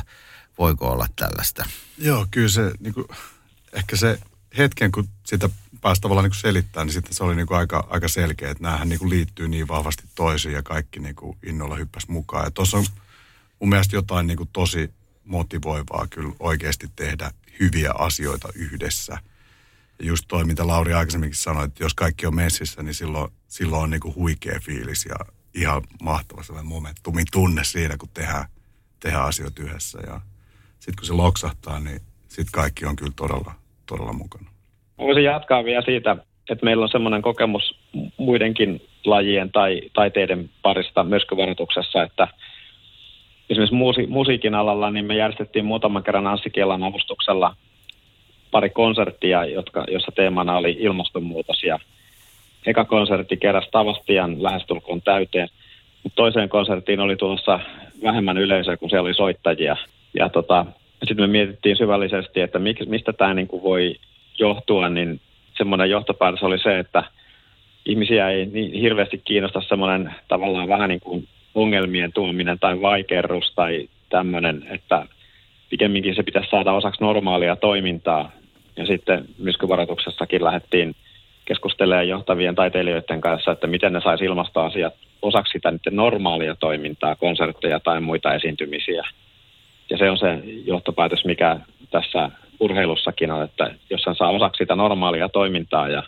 voiko 0.57 0.91
olla 0.91 1.07
tällaista? 1.15 1.65
Joo, 1.97 2.27
kyllä 2.31 2.49
se, 2.49 2.71
niin 2.79 2.93
kuin, 2.93 3.07
ehkä 3.73 3.95
se 3.95 4.19
hetken, 4.57 4.91
kun 4.91 5.07
sitä 5.25 5.49
pääsi 5.81 6.01
tavallaan 6.01 6.29
niin 6.29 6.39
selittämään, 6.39 6.87
niin 6.87 6.93
sitten 6.93 7.13
se 7.13 7.23
oli 7.23 7.35
niin 7.35 7.47
kuin 7.47 7.57
aika, 7.57 7.87
aika 7.89 8.07
selkeä, 8.07 8.51
että 8.51 8.63
näähän 8.63 8.89
niin 8.89 8.99
kuin 8.99 9.09
liittyy 9.09 9.47
niin 9.47 9.67
vahvasti 9.67 10.03
toisiin 10.15 10.53
ja 10.53 10.63
kaikki 10.63 10.99
niin 10.99 11.15
kuin 11.15 11.37
innolla 11.43 11.75
hyppäsi 11.75 12.11
mukaan. 12.11 12.45
Ja 12.45 12.51
tuossa 12.51 12.77
on 12.77 12.85
mun 13.59 13.69
mielestä 13.69 13.95
jotain 13.95 14.27
niin 14.27 14.37
kuin 14.37 14.49
tosi 14.53 14.93
motivoivaa 15.25 16.07
kyllä 16.09 16.33
oikeasti 16.39 16.91
tehdä 16.95 17.31
hyviä 17.59 17.91
asioita 17.97 18.49
yhdessä– 18.55 19.17
just 20.01 20.25
toi, 20.27 20.45
mitä 20.45 20.67
Lauri 20.67 20.93
aikaisemminkin 20.93 21.37
sanoi, 21.37 21.65
että 21.65 21.83
jos 21.83 21.93
kaikki 21.93 22.25
on 22.25 22.35
messissä, 22.35 22.83
niin 22.83 22.93
silloin, 22.93 23.31
silloin 23.47 23.83
on 23.83 23.89
niin 23.89 24.01
kuin 24.01 24.15
huikea 24.15 24.59
fiilis 24.59 25.05
ja 25.05 25.15
ihan 25.55 25.81
mahtava 26.03 26.43
sellainen 26.43 26.69
momentumin 26.69 27.25
tunne 27.31 27.63
siinä, 27.63 27.97
kun 27.97 28.09
tehdään, 28.13 28.45
tehdään 28.99 29.25
asioita 29.25 29.61
yhdessä. 29.63 29.99
Ja 30.07 30.21
sitten 30.69 30.95
kun 30.95 31.05
se 31.05 31.13
loksahtaa, 31.13 31.79
niin 31.79 32.01
sitten 32.27 32.51
kaikki 32.51 32.85
on 32.85 32.95
kyllä 32.95 33.11
todella, 33.15 33.53
todella 33.85 34.13
mukana. 34.13 34.49
Voisin 34.97 35.23
jatkaa 35.23 35.63
vielä 35.63 35.85
siitä, 35.85 36.17
että 36.49 36.65
meillä 36.65 36.83
on 36.83 36.89
semmoinen 36.89 37.21
kokemus 37.21 37.79
muidenkin 38.17 38.81
lajien 39.05 39.51
tai 39.51 39.81
taiteiden 39.93 40.49
parista 40.61 41.03
myrskyvaroituksessa, 41.03 42.03
että 42.03 42.27
esimerkiksi 43.49 44.07
musiikin 44.07 44.55
alalla 44.55 44.91
niin 44.91 45.05
me 45.05 45.15
järjestettiin 45.15 45.65
muutaman 45.65 46.03
kerran 46.03 46.27
Anssi 46.27 46.49
Kielan 46.49 46.83
avustuksella 46.83 47.55
pari 48.51 48.69
konserttia, 48.69 49.45
jotka, 49.45 49.85
jossa 49.91 50.11
teemana 50.15 50.57
oli 50.57 50.77
ilmastonmuutos 50.79 51.63
ja 51.63 51.79
eka 52.65 52.85
konsertti 52.85 53.37
keräsi 53.37 53.67
Tavastian 53.71 54.43
lähestulkoon 54.43 55.01
täyteen, 55.01 55.49
mutta 56.03 56.15
toiseen 56.15 56.49
konserttiin 56.49 56.99
oli 56.99 57.15
tulossa 57.15 57.59
vähemmän 58.03 58.37
yleisöä, 58.37 58.77
kun 58.77 58.89
siellä 58.89 59.07
oli 59.07 59.13
soittajia. 59.13 59.77
Ja 60.13 60.29
tota, 60.29 60.65
sitten 61.03 61.23
me 61.23 61.27
mietittiin 61.27 61.77
syvällisesti, 61.77 62.41
että 62.41 62.59
mik, 62.59 62.77
mistä 62.85 63.13
tämä 63.13 63.33
niinku 63.33 63.63
voi 63.63 63.95
johtua, 64.39 64.89
niin 64.89 65.21
semmoinen 65.57 65.89
johtopäätös 65.89 66.43
oli 66.43 66.59
se, 66.59 66.79
että 66.79 67.03
ihmisiä 67.85 68.29
ei 68.29 68.45
niin 68.45 68.73
hirveästi 68.73 69.21
kiinnosta 69.25 69.61
semmoinen 69.61 70.15
tavallaan 70.27 70.67
vähän 70.67 70.89
niin 70.89 70.99
kuin 70.99 71.27
ongelmien 71.55 72.13
tuominen 72.13 72.59
tai 72.59 72.81
vaikerrus 72.81 73.53
tai 73.55 73.89
tämmöinen, 74.09 74.67
että 74.69 75.05
pikemminkin 75.69 76.15
se 76.15 76.23
pitäisi 76.23 76.49
saada 76.49 76.71
osaksi 76.73 77.03
normaalia 77.03 77.55
toimintaa. 77.55 78.31
Ja 78.77 78.85
sitten 78.85 79.25
myrskyvaroituksessakin 79.37 80.43
lähdettiin 80.43 80.95
keskustelemaan 81.45 82.07
johtavien 82.07 82.55
taiteilijoiden 82.55 83.21
kanssa, 83.21 83.51
että 83.51 83.67
miten 83.67 83.93
ne 83.93 84.01
saisi 84.01 84.25
ilmastoasiat 84.25 84.93
osaksi 85.21 85.51
sitä 85.51 85.71
niiden 85.71 85.95
normaalia 85.95 86.55
toimintaa, 86.55 87.15
konsertteja 87.15 87.79
tai 87.79 88.01
muita 88.01 88.33
esiintymisiä. 88.33 89.03
Ja 89.89 89.97
se 89.97 90.09
on 90.09 90.17
se 90.17 90.39
johtopäätös, 90.65 91.25
mikä 91.25 91.59
tässä 91.91 92.29
urheilussakin 92.59 93.31
on, 93.31 93.43
että 93.43 93.75
jos 93.89 94.05
hän 94.05 94.15
saa 94.15 94.29
osaksi 94.29 94.57
sitä 94.57 94.75
normaalia 94.75 95.29
toimintaa 95.29 95.89
ja 95.89 96.03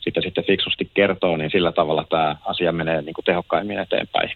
sitä 0.00 0.20
sitten 0.20 0.44
fiksusti 0.44 0.90
kertoo, 0.94 1.36
niin 1.36 1.50
sillä 1.50 1.72
tavalla 1.72 2.06
tämä 2.10 2.36
asia 2.44 2.72
menee 2.72 3.02
niin 3.02 3.14
kuin 3.14 3.24
tehokkaimmin 3.24 3.78
eteenpäin. 3.78 4.30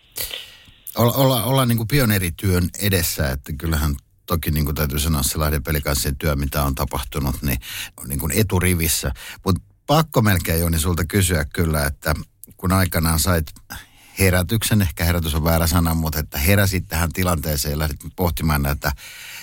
Olla, 0.99 1.13
olla, 1.13 1.45
olla 1.45 1.67
niin 1.67 1.77
kuin 1.77 1.89
pioneerityön 1.89 2.63
edessä, 2.83 3.29
että 3.29 3.53
kyllähän 3.59 3.91
toki 4.31 4.51
niin 4.51 4.65
kuin 4.65 4.75
täytyy 4.75 4.99
sanoa 4.99 5.23
se 5.23 5.39
Lahden 5.39 5.63
pelikanssien 5.63 6.17
työ, 6.17 6.37
mitä 6.37 6.63
on 6.63 6.75
tapahtunut, 6.75 7.43
niin, 7.43 7.59
niin 8.07 8.19
kuin 8.19 8.33
eturivissä. 8.33 9.13
Mutta 9.45 9.61
pakko 9.87 10.23
melkein 10.23 10.61
Joni 10.61 10.79
sulta 10.79 11.05
kysyä 11.05 11.45
kyllä, 11.45 11.87
että 11.87 12.15
kun 12.57 12.73
aikanaan 12.73 13.19
sait 13.19 13.47
herätyksen, 14.19 14.83
ehkä 14.83 15.05
herätys 15.05 15.35
on 15.35 15.45
väärä 15.45 15.67
sana, 15.67 15.95
mutta 15.95 16.19
että 16.19 16.39
heräsit 16.39 16.89
tähän 16.89 17.13
tilanteeseen 17.13 17.73
ja 17.73 17.79
lähdit 17.79 18.01
pohtimaan 18.17 18.63
näitä 18.63 18.93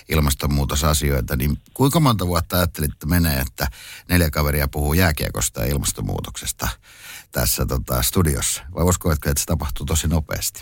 ilmastonmuutosasioita, 0.10 1.36
niin 1.36 1.58
kuinka 1.74 2.00
monta 2.00 2.28
vuotta 2.28 2.58
ajattelit, 2.58 2.92
että 2.92 3.08
menee, 3.08 3.40
että 3.40 3.68
neljä 4.10 4.30
kaveria 4.30 4.68
puhuu 4.68 4.94
jääkiekosta 4.94 5.62
ja 5.62 5.68
ilmastonmuutoksesta 5.68 6.68
tässä 7.32 7.66
tota, 7.66 8.02
studiossa? 8.02 8.64
Vai 8.76 8.84
uskoitko, 8.84 9.30
että 9.30 9.42
se 9.42 9.46
tapahtuu 9.46 9.86
tosi 9.86 10.08
nopeasti? 10.08 10.62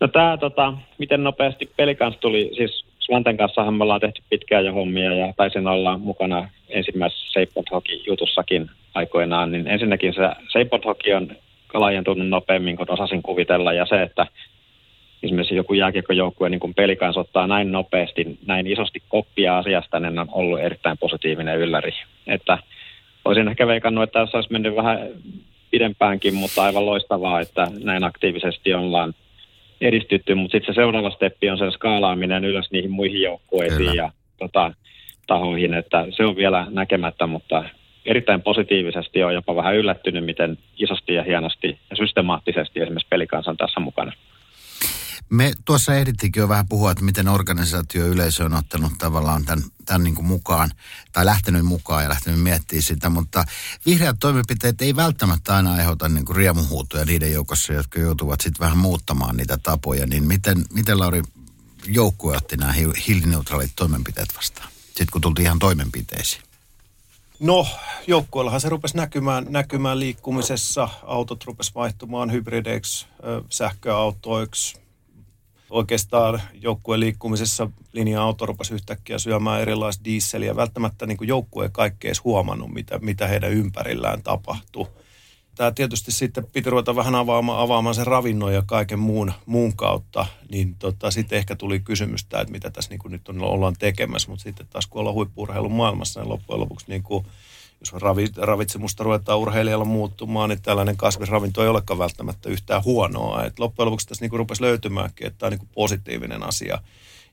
No 0.00 0.08
tämä, 0.08 0.36
tota, 0.36 0.72
miten 0.98 1.24
nopeasti 1.24 1.66
pelikans 1.76 2.16
tuli, 2.16 2.50
siis 2.56 2.89
Svanten 3.10 3.36
kanssa 3.36 3.70
me 3.70 3.82
ollaan 3.82 4.00
tehty 4.00 4.22
pitkään 4.30 4.64
jo 4.64 4.72
hommia 4.72 5.14
ja 5.14 5.34
taisin 5.36 5.66
olla 5.66 5.98
mukana 5.98 6.48
ensimmäisessä 6.68 7.32
Seipot 7.32 7.66
jutussakin 8.06 8.70
aikoinaan, 8.94 9.52
niin 9.52 9.66
ensinnäkin 9.66 10.14
se 10.14 10.22
Seipot 10.52 10.84
on 10.84 11.28
laajentunut 11.74 12.28
nopeammin 12.28 12.76
kuin 12.76 12.90
osasin 12.90 13.22
kuvitella 13.22 13.72
ja 13.72 13.86
se, 13.86 14.02
että 14.02 14.26
esimerkiksi 15.22 15.54
joku 15.54 15.74
jääkiekkojoukkue 15.74 16.48
niin 16.48 16.60
kuin 16.60 16.74
pelikans 16.74 17.16
ottaa 17.16 17.46
näin 17.46 17.72
nopeasti, 17.72 18.38
näin 18.46 18.66
isosti 18.66 19.02
koppia 19.08 19.58
asiasta, 19.58 20.00
niin 20.00 20.18
on 20.18 20.28
ollut 20.32 20.60
erittäin 20.60 20.98
positiivinen 20.98 21.58
ylläri. 21.58 21.92
Että 22.26 22.58
olisin 23.24 23.48
ehkä 23.48 23.66
veikannut, 23.66 24.04
että 24.04 24.20
tässä 24.20 24.38
olisi 24.38 24.52
mennyt 24.52 24.76
vähän 24.76 25.08
pidempäänkin, 25.70 26.34
mutta 26.34 26.62
aivan 26.62 26.86
loistavaa, 26.86 27.40
että 27.40 27.66
näin 27.84 28.04
aktiivisesti 28.04 28.74
ollaan 28.74 29.14
edistytty, 29.80 30.34
mutta 30.34 30.52
sitten 30.52 30.74
se 30.74 30.78
seuraava 30.78 31.10
steppi 31.10 31.50
on 31.50 31.58
sen 31.58 31.72
skaalaaminen 31.72 32.44
ylös 32.44 32.70
niihin 32.70 32.90
muihin 32.90 33.22
joukkueisiin 33.22 33.78
Kyllä. 33.78 33.94
ja 33.94 34.10
tota, 34.38 34.72
tahoihin, 35.26 35.74
että 35.74 36.06
se 36.16 36.24
on 36.24 36.36
vielä 36.36 36.66
näkemättä, 36.70 37.26
mutta 37.26 37.64
erittäin 38.06 38.42
positiivisesti 38.42 39.22
on 39.22 39.34
jopa 39.34 39.56
vähän 39.56 39.76
yllättynyt, 39.76 40.24
miten 40.24 40.58
isosti 40.78 41.14
ja 41.14 41.22
hienosti 41.22 41.78
ja 41.90 41.96
systemaattisesti 41.96 42.80
esimerkiksi 42.80 43.08
pelikansa 43.10 43.50
on 43.50 43.56
tässä 43.56 43.80
mukana. 43.80 44.12
Me 45.30 45.52
tuossa 45.64 45.94
ehdittikin 45.94 46.40
jo 46.40 46.48
vähän 46.48 46.68
puhua, 46.68 46.90
että 46.90 47.04
miten 47.04 47.28
organisaatioyleisö 47.28 48.44
on 48.44 48.54
ottanut 48.54 48.92
tavallaan 48.98 49.44
tämän, 49.44 49.64
tämän 49.84 50.04
niin 50.04 50.14
kuin 50.14 50.26
mukaan, 50.26 50.70
tai 51.12 51.26
lähtenyt 51.26 51.66
mukaan 51.66 52.02
ja 52.02 52.08
lähtenyt 52.08 52.40
miettimään 52.40 52.82
sitä, 52.82 53.10
mutta 53.10 53.44
vihreät 53.86 54.16
toimenpiteet 54.20 54.82
ei 54.82 54.96
välttämättä 54.96 55.56
aina 55.56 55.72
aiheuta 55.72 56.08
niin 56.08 56.24
kuin 56.24 56.36
riemuhuutoja 56.36 57.04
niiden 57.04 57.32
joukossa, 57.32 57.72
jotka 57.72 58.00
joutuvat 58.00 58.40
sitten 58.40 58.60
vähän 58.60 58.78
muuttamaan 58.78 59.36
niitä 59.36 59.58
tapoja, 59.62 60.06
niin 60.06 60.24
miten, 60.24 60.64
miten 60.72 60.98
Lauri 60.98 61.22
joukkue 61.86 62.36
otti 62.36 62.56
nämä 62.56 62.74
hiilineutraalit 63.06 63.72
toimenpiteet 63.76 64.36
vastaan, 64.36 64.68
sitten 64.86 65.06
kun 65.12 65.20
tultiin 65.20 65.46
ihan 65.46 65.58
toimenpiteisiin? 65.58 66.42
No, 67.40 67.66
joukkueellahan 68.06 68.60
se 68.60 68.68
rupesi 68.68 68.96
näkymään, 68.96 69.46
näkymään 69.48 70.00
liikkumisessa. 70.00 70.88
Autot 71.02 71.44
rupesi 71.44 71.74
vaihtumaan 71.74 72.32
hybrideiksi, 72.32 73.06
sähköautoiksi, 73.50 74.80
oikeastaan 75.70 76.42
joukkueen 76.54 77.00
liikkumisessa 77.00 77.70
linja-auto 77.92 78.46
rupesi 78.46 78.74
yhtäkkiä 78.74 79.18
syömään 79.18 79.60
erilaista 79.60 80.04
dieseliä. 80.04 80.56
Välttämättä 80.56 81.06
niin 81.06 81.18
joukkue 81.20 81.64
ei 81.64 81.70
kaikki 81.72 82.08
edes 82.08 82.24
huomannut, 82.24 82.70
mitä, 82.70 82.98
mitä 82.98 83.26
heidän 83.26 83.52
ympärillään 83.52 84.22
tapahtui. 84.22 84.86
Tämä 85.54 85.70
tietysti 85.70 86.12
sitten 86.12 86.46
piti 86.52 86.70
ruveta 86.70 86.96
vähän 86.96 87.14
avaamaan, 87.14 87.60
avaamaan 87.60 87.94
sen 87.94 88.06
ravinnon 88.06 88.54
ja 88.54 88.62
kaiken 88.66 88.98
muun, 88.98 89.32
muun 89.46 89.76
kautta, 89.76 90.26
niin 90.50 90.74
tota, 90.78 91.10
sitten 91.10 91.38
ehkä 91.38 91.56
tuli 91.56 91.80
kysymystä, 91.80 92.40
että 92.40 92.52
mitä 92.52 92.70
tässä 92.70 92.90
niin 92.90 93.00
nyt 93.08 93.28
on, 93.28 93.42
ollaan 93.42 93.74
tekemässä, 93.78 94.30
mutta 94.30 94.42
sitten 94.42 94.66
taas 94.70 94.86
kun 94.86 95.00
ollaan 95.00 95.14
huippuurheilun 95.14 95.72
maailmassa, 95.72 96.20
niin 96.20 96.28
loppujen 96.28 96.60
lopuksi 96.60 96.86
niin 96.88 97.02
kuin 97.02 97.24
jos 97.80 97.92
ravitsemusta 98.36 99.04
ruvetaan 99.04 99.38
urheilijalla 99.38 99.84
muuttumaan, 99.84 100.48
niin 100.48 100.62
tällainen 100.62 100.96
kasvisravinto 100.96 101.62
ei 101.62 101.68
olekaan 101.68 101.98
välttämättä 101.98 102.48
yhtään 102.48 102.84
huonoa. 102.84 103.44
Et 103.44 103.58
loppujen 103.58 103.86
lopuksi 103.86 104.08
tässä 104.08 104.24
niin 104.24 104.38
rupesi 104.38 104.62
löytymäänkin, 104.62 105.26
että 105.26 105.38
tämä 105.38 105.48
on 105.48 105.50
niin 105.50 105.58
kuin 105.58 105.70
positiivinen 105.74 106.42
asia. 106.42 106.78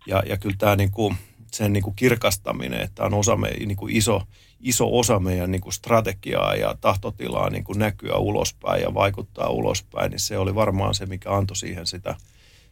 Ja, 0.05 0.23
ja 0.25 0.37
kyllä 0.37 0.55
tämä 0.57 0.75
niin 0.75 0.91
kuin, 0.91 1.15
sen 1.51 1.73
niin 1.73 1.83
kuin 1.83 1.95
kirkastaminen, 1.95 2.81
että 2.81 3.03
on 3.03 3.13
osa 3.13 3.35
me, 3.35 3.49
niin 3.49 3.77
kuin 3.77 3.95
iso, 3.95 4.21
iso 4.61 4.97
osa 4.99 5.19
meidän 5.19 5.51
niin 5.51 5.61
kuin 5.61 5.73
strategiaa 5.73 6.55
ja 6.55 6.75
tahtotilaa 6.81 7.49
niin 7.49 7.63
kuin 7.63 7.79
näkyä 7.79 8.15
ulospäin 8.15 8.81
ja 8.81 8.93
vaikuttaa 8.93 9.49
ulospäin, 9.49 10.11
niin 10.11 10.19
se 10.19 10.37
oli 10.37 10.55
varmaan 10.55 10.95
se, 10.95 11.05
mikä 11.05 11.33
antoi 11.33 11.55
siihen 11.55 11.87
sitä, 11.87 12.15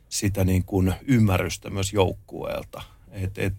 sitä 0.10 0.44
niin 0.44 0.64
kuin 0.64 0.94
ymmärrystä 1.08 1.70
myös 1.70 1.94
joukkueelta. 1.94 2.82
Et, 3.12 3.38
et, 3.38 3.54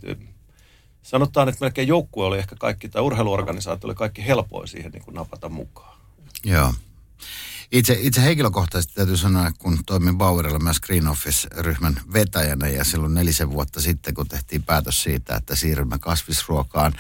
sanotaan, 1.07 1.49
että 1.49 1.65
melkein 1.65 1.89
joukkue 1.89 2.27
oli 2.27 2.39
ehkä 2.39 2.57
kaikki, 2.59 2.89
tai 2.89 3.03
urheiluorganisaatio 3.03 3.87
oli 3.87 3.95
kaikki 3.95 4.27
helpoin 4.27 4.69
siihen 4.69 4.93
niin 4.93 5.05
kuin 5.05 5.15
napata 5.15 5.49
mukaan. 5.49 5.99
Joo. 6.45 6.75
Itse, 7.73 7.99
itse 8.01 8.23
henkilökohtaisesti 8.23 8.95
täytyy 8.95 9.17
sanoa, 9.17 9.53
kun 9.59 9.79
toimin 9.87 10.19
Bauerilla 10.19 10.59
myös 10.59 10.81
Green 10.81 11.09
Office-ryhmän 11.09 12.01
vetäjänä 12.13 12.69
ja 12.69 12.85
silloin 12.85 13.15
nelisen 13.15 13.51
vuotta 13.51 13.81
sitten, 13.81 14.15
kun 14.15 14.29
tehtiin 14.29 14.63
päätös 14.63 15.03
siitä, 15.03 15.37
että 15.37 15.57
siirrymme 15.57 15.99
kasvisruokaan 15.99 16.93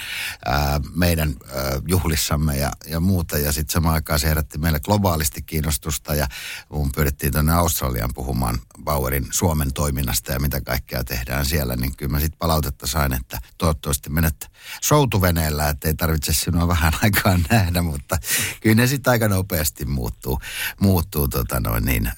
ää, 0.44 0.80
meidän 0.94 1.34
ää, 1.54 1.62
juhlissamme 1.88 2.56
ja, 2.56 2.72
ja 2.86 3.00
muuta. 3.00 3.38
Ja 3.38 3.52
sitten 3.52 3.72
samaan 3.72 3.94
aikaan 3.94 4.18
se 4.18 4.28
herätti 4.28 4.58
meille 4.58 4.80
globaalisti 4.80 5.42
kiinnostusta 5.42 6.14
ja 6.14 6.28
mun 6.68 6.92
pyydettiin 6.92 7.32
tuonne 7.32 7.52
Australiaan 7.52 8.10
puhumaan 8.14 8.58
Bauerin 8.84 9.26
Suomen 9.30 9.72
toiminnasta 9.72 10.32
ja 10.32 10.40
mitä 10.40 10.60
kaikkea 10.60 11.04
tehdään 11.04 11.46
siellä. 11.46 11.76
Niin 11.76 11.96
kyllä 11.96 12.12
mä 12.12 12.20
sitten 12.20 12.38
palautetta 12.38 12.86
sain, 12.86 13.12
että 13.12 13.40
toivottavasti 13.58 14.10
menet 14.10 14.50
soutuveneellä, 14.82 15.68
että 15.68 15.88
ei 15.88 15.94
tarvitse 15.94 16.32
sinua 16.32 16.68
vähän 16.68 16.92
aikaa 17.02 17.38
nähdä, 17.50 17.82
mutta 17.82 18.18
kyllä 18.60 18.76
ne 18.76 18.86
sitten 18.86 19.10
aika 19.10 19.28
nopeasti 19.28 19.84
muuttuu 19.84 20.40
muuttuu 20.80 21.28
tota 21.28 21.60
noin, 21.60 21.84
niin, 21.84 22.10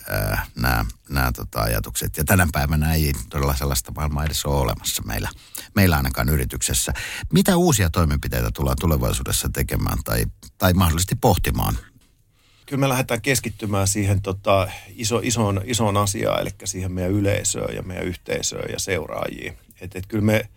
nämä, 0.57 0.85
nämä 1.09 1.33
tota, 1.33 1.61
ajatukset. 1.61 2.16
Ja 2.16 2.24
tänä 2.24 2.48
päivänä 2.53 2.94
ei 2.94 3.12
todella 3.31 3.57
sellaista 3.57 3.92
maailmaa 3.92 4.24
edes 4.24 4.46
ole 4.46 4.61
olemassa 4.61 5.03
meillä, 5.03 5.29
meillä 5.74 5.96
ainakaan 5.96 6.29
yrityksessä. 6.29 6.92
Mitä 7.33 7.57
uusia 7.57 7.90
toimenpiteitä 7.90 8.51
tullaan 8.55 8.77
tulevaisuudessa 8.81 9.48
tekemään 9.48 9.98
tai, 10.05 10.24
tai 10.59 10.72
mahdollisesti 10.72 11.16
pohtimaan? 11.16 11.79
Kyllä 12.66 12.81
me 12.81 12.88
lähdetään 12.88 13.20
keskittymään 13.20 13.88
siihen 13.88 14.22
tota, 14.22 14.68
iso, 14.88 15.20
isoon, 15.22 15.61
isoon 15.64 15.96
asiaan, 15.96 16.40
eli 16.40 16.51
siihen 16.64 16.92
meidän 16.92 17.12
yleisöön 17.12 17.74
ja 17.74 17.83
meidän 17.83 18.07
yhteisöön 18.07 18.72
ja 18.72 18.79
seuraajiin. 18.79 19.59
Et, 19.81 19.96
et 19.96 20.07
kyllä 20.07 20.24
me 20.24 20.48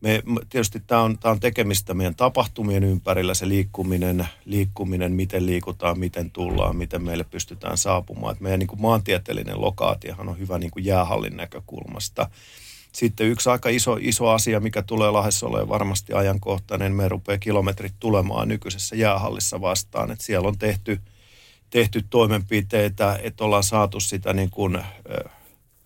me, 0.00 0.22
tietysti 0.50 0.82
tämä 0.86 1.02
on, 1.02 1.18
tämä 1.18 1.32
on 1.32 1.40
tekemistä 1.40 1.94
meidän 1.94 2.14
tapahtumien 2.14 2.84
ympärillä, 2.84 3.34
se 3.34 3.48
liikkuminen, 3.48 4.28
liikkuminen, 4.44 5.12
miten 5.12 5.46
liikutaan, 5.46 5.98
miten 5.98 6.30
tullaan, 6.30 6.76
miten 6.76 7.02
meille 7.02 7.24
pystytään 7.24 7.78
saapumaan. 7.78 8.34
Et 8.34 8.40
meidän 8.40 8.58
niin 8.58 8.68
kuin 8.68 8.82
maantieteellinen 8.82 9.60
lokaatiohan 9.60 10.28
on 10.28 10.38
hyvä 10.38 10.58
niin 10.58 10.70
kuin 10.70 10.84
jäähallin 10.84 11.36
näkökulmasta. 11.36 12.30
Sitten 12.92 13.26
yksi 13.26 13.50
aika 13.50 13.68
iso, 13.68 13.96
iso 14.00 14.28
asia, 14.28 14.60
mikä 14.60 14.82
tulee 14.82 15.10
Lahdessa 15.10 15.46
olemaan 15.46 15.68
varmasti 15.68 16.12
ajankohtainen, 16.12 16.92
me 16.92 17.08
rupeaa 17.08 17.38
kilometrit 17.38 17.94
tulemaan 18.00 18.48
nykyisessä 18.48 18.96
jäähallissa 18.96 19.60
vastaan. 19.60 20.10
Et 20.10 20.20
siellä 20.20 20.48
on 20.48 20.58
tehty, 20.58 21.00
tehty 21.70 22.04
toimenpiteitä, 22.10 23.18
että 23.22 23.44
ollaan 23.44 23.62
saatu 23.62 24.00
sitä 24.00 24.32
niin 24.32 24.50
kuin, 24.50 24.78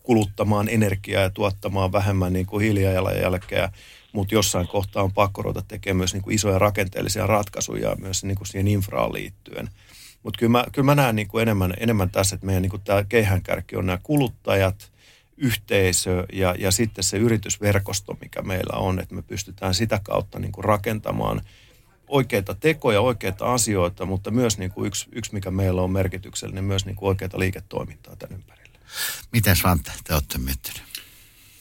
kuluttamaan 0.03 0.68
energiaa 0.68 1.22
ja 1.22 1.31
tuottamaan 1.31 1.92
vähemmän 1.92 2.33
niin 2.33 2.46
kuin 2.46 2.64
hiilijalanjälkeä 2.64 3.72
mutta 4.12 4.35
jossain 4.35 4.68
kohtaa 4.68 5.03
on 5.03 5.12
pakko 5.12 5.42
ruveta 5.42 5.62
tekemään 5.68 5.96
myös 5.96 6.12
niin 6.12 6.22
kuin 6.22 6.35
isoja 6.35 6.59
rakenteellisia 6.59 7.27
ratkaisuja 7.27 7.96
myös 7.96 8.25
niin 8.25 8.37
kuin 8.37 8.46
siihen 8.46 8.68
infraan 8.68 9.12
liittyen. 9.12 9.70
Mutta 10.22 10.38
kyllä 10.38 10.51
mä, 10.51 10.64
kyllä 10.72 10.87
mä 10.87 10.94
näen 10.94 11.16
niin 11.16 11.29
kuin 11.29 11.42
enemmän, 11.42 11.75
enemmän 11.81 12.11
tässä, 12.11 12.35
että 12.35 12.46
meidän 12.46 12.62
niin 12.62 12.70
kuin 12.70 12.83
tämä 12.83 13.05
keihänkärki 13.05 13.77
on 13.77 13.87
nämä 13.87 13.98
kuluttajat, 14.03 14.92
yhteisö 15.37 16.27
ja, 16.33 16.55
ja 16.59 16.70
sitten 16.70 17.05
se 17.05 17.16
yritysverkosto, 17.16 18.16
mikä 18.20 18.42
meillä 18.42 18.79
on, 18.79 19.01
että 19.01 19.14
me 19.14 19.22
pystytään 19.22 19.75
sitä 19.75 20.01
kautta 20.03 20.38
niin 20.38 20.53
kuin 20.53 20.64
rakentamaan 20.64 21.40
oikeita 22.09 22.55
tekoja, 22.55 23.01
oikeita 23.01 23.53
asioita, 23.53 24.07
mutta 24.07 24.31
myös 24.31 24.59
niin 24.59 24.70
kuin 24.70 24.87
yksi, 24.87 25.09
yksi, 25.12 25.35
mikä 25.35 25.51
meillä 25.51 25.83
on 25.83 25.90
merkityksellinen, 25.90 26.64
myös 26.64 26.87
niin 26.87 26.96
kuin 26.96 27.09
oikeita 27.09 27.38
liiketoimintaa 27.38 28.16
tämän 28.16 28.35
ympärillä. 28.35 28.79
Miten 29.33 29.57
Svante, 29.57 29.92
te 30.05 30.14
olette 30.14 30.38
miettineet? 30.38 30.91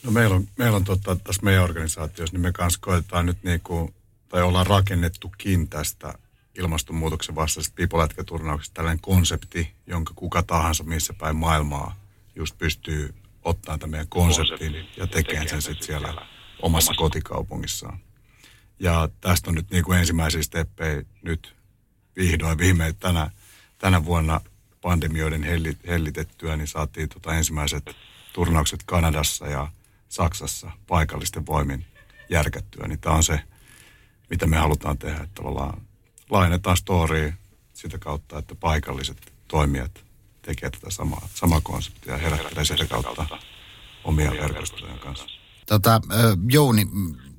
No 0.02 0.10
meillä 0.10 0.36
on, 0.36 0.48
meillä 0.58 0.76
on 0.76 0.84
tota, 0.84 1.16
tässä 1.16 1.42
meidän 1.42 1.64
organisaatiossa, 1.64 2.34
niin 2.34 2.42
me 2.42 2.52
kanssa 2.52 2.80
koetaan 2.82 3.26
nyt 3.26 3.42
niin 3.42 3.60
kuin, 3.60 3.94
tai 4.28 4.42
ollaan 4.42 4.66
rakennettukin 4.66 5.68
tästä 5.68 6.14
ilmastonmuutoksen 6.58 7.34
vastaisesta 7.34 7.74
pipolätkäturnauksesta 7.76 8.74
tällainen 8.74 9.00
konsepti, 9.00 9.72
jonka 9.86 10.12
kuka 10.16 10.42
tahansa 10.42 10.84
missä 10.84 11.14
päin 11.18 11.36
maailmaa 11.36 11.96
just 12.34 12.58
pystyy 12.58 13.14
ottaa 13.44 13.78
tämän 13.78 13.90
meidän 13.90 14.08
konseptin 14.08 14.88
ja 14.96 15.06
tekemään 15.06 15.48
sen 15.48 15.62
sitten 15.62 15.86
siellä, 15.86 16.08
siellä 16.08 16.26
omassa 16.62 16.94
kotikaupungissaan. 16.94 17.98
Ja 18.78 19.08
tästä 19.20 19.50
on 19.50 19.54
nyt 19.54 19.70
niin 19.70 19.84
kuin 19.84 19.98
ensimmäisiä 19.98 20.42
steppejä 20.42 21.02
nyt 21.22 21.54
vihdoin 22.16 22.58
viimein 22.58 22.96
tänä, 22.96 23.30
tänä 23.78 24.04
vuonna 24.04 24.40
pandemioiden 24.80 25.42
hellitettyä, 25.86 26.56
niin 26.56 26.68
saatiin 26.68 27.08
tota 27.08 27.34
ensimmäiset 27.34 27.96
turnaukset 28.32 28.82
Kanadassa 28.86 29.46
ja 29.46 29.68
Saksassa 30.12 30.70
paikallisten 30.86 31.46
voimin 31.46 31.86
järkättyä. 32.28 32.88
Niin 32.88 33.00
tämä 33.00 33.16
on 33.16 33.22
se, 33.22 33.40
mitä 34.30 34.46
me 34.46 34.56
halutaan 34.56 34.98
tehdä, 34.98 35.16
että 35.16 35.34
tavallaan 35.34 35.82
laajennetaan 36.30 36.76
storya 36.76 37.32
sitä 37.72 37.98
kautta, 37.98 38.38
että 38.38 38.54
paikalliset 38.54 39.32
toimijat 39.48 40.04
tekevät 40.42 40.72
tätä 40.72 40.90
samaa, 40.90 41.28
samaa 41.34 41.60
konseptia 41.60 42.12
ja 42.12 42.18
herättelee 42.18 42.64
sitä 42.64 42.86
kautta 42.86 43.38
omia 44.04 44.30
verkostojen 44.30 44.98
kanssa. 44.98 45.26
Tota, 45.66 46.00
Jouni, 46.50 46.82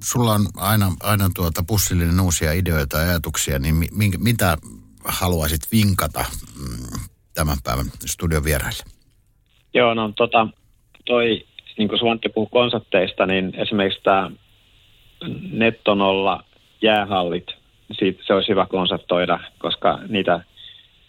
sulla 0.04 0.34
on 0.34 0.48
aina, 0.58 0.92
aina 1.04 1.30
tuota 1.36 1.64
pussillinen 1.68 2.20
uusia 2.20 2.54
ideoita 2.54 2.98
ja 2.98 3.10
ajatuksia, 3.10 3.60
niin 3.60 3.76
mi, 3.76 4.12
mitä 4.18 4.58
haluaisit 5.06 5.72
vinkata 5.72 6.26
mm, 6.56 7.00
tämän 7.34 7.58
päivän 7.64 7.92
studion 8.06 8.44
vieraille? 8.44 8.84
Joo, 9.74 9.94
no 9.94 10.14
tota, 10.18 10.48
toi, 11.06 11.48
niin 11.78 11.90
kuin 11.90 12.00
Svante 12.00 12.30
puhui 12.30 12.50
konsepteista, 12.52 13.26
niin 13.26 13.54
esimerkiksi 13.58 14.04
tämä 14.04 14.32
nettonolla 15.52 16.44
jäähallit, 16.82 17.48
siitä 17.92 18.24
se 18.26 18.34
olisi 18.34 18.50
hyvä 18.50 18.66
konseptoida, 18.66 19.40
koska 19.60 20.00
niitä 20.08 20.40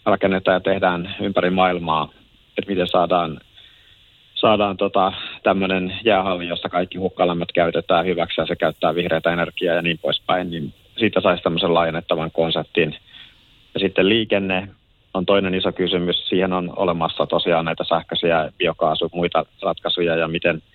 rakennetaan 0.05 0.55
ja 0.55 0.59
tehdään 0.59 1.15
ympäri 1.21 1.49
maailmaa, 1.49 2.09
että 2.57 2.71
miten 2.71 2.87
saadaan, 2.87 3.39
saadaan 4.35 4.77
tota, 4.77 5.13
tämmöinen 5.43 5.99
jäähalli, 6.03 6.47
jossa 6.47 6.69
kaikki 6.69 6.97
hukkalämmöt 6.97 7.51
käytetään 7.51 8.05
hyväksi 8.05 8.41
ja 8.41 8.45
se 8.45 8.55
käyttää 8.55 8.95
vihreätä 8.95 9.33
energiaa 9.33 9.75
ja 9.75 9.81
niin 9.81 9.97
poispäin, 9.97 10.51
niin 10.51 10.73
siitä 10.97 11.21
saisi 11.21 11.43
tämmöisen 11.43 11.73
laajennettavan 11.73 12.31
konseptin. 12.31 12.97
Ja 13.73 13.79
sitten 13.79 14.09
liikenne 14.09 14.67
on 15.17 15.25
toinen 15.25 15.55
iso 15.55 15.71
kysymys. 15.71 16.29
Siihen 16.29 16.53
on 16.53 16.73
olemassa 16.75 17.25
tosiaan 17.27 17.65
näitä 17.65 17.83
sähköisiä 17.83 18.51
biokaasu, 18.57 19.09
muita 19.13 19.45
ratkaisuja 19.61 20.15
ja 20.15 20.27
miten– 20.27 20.61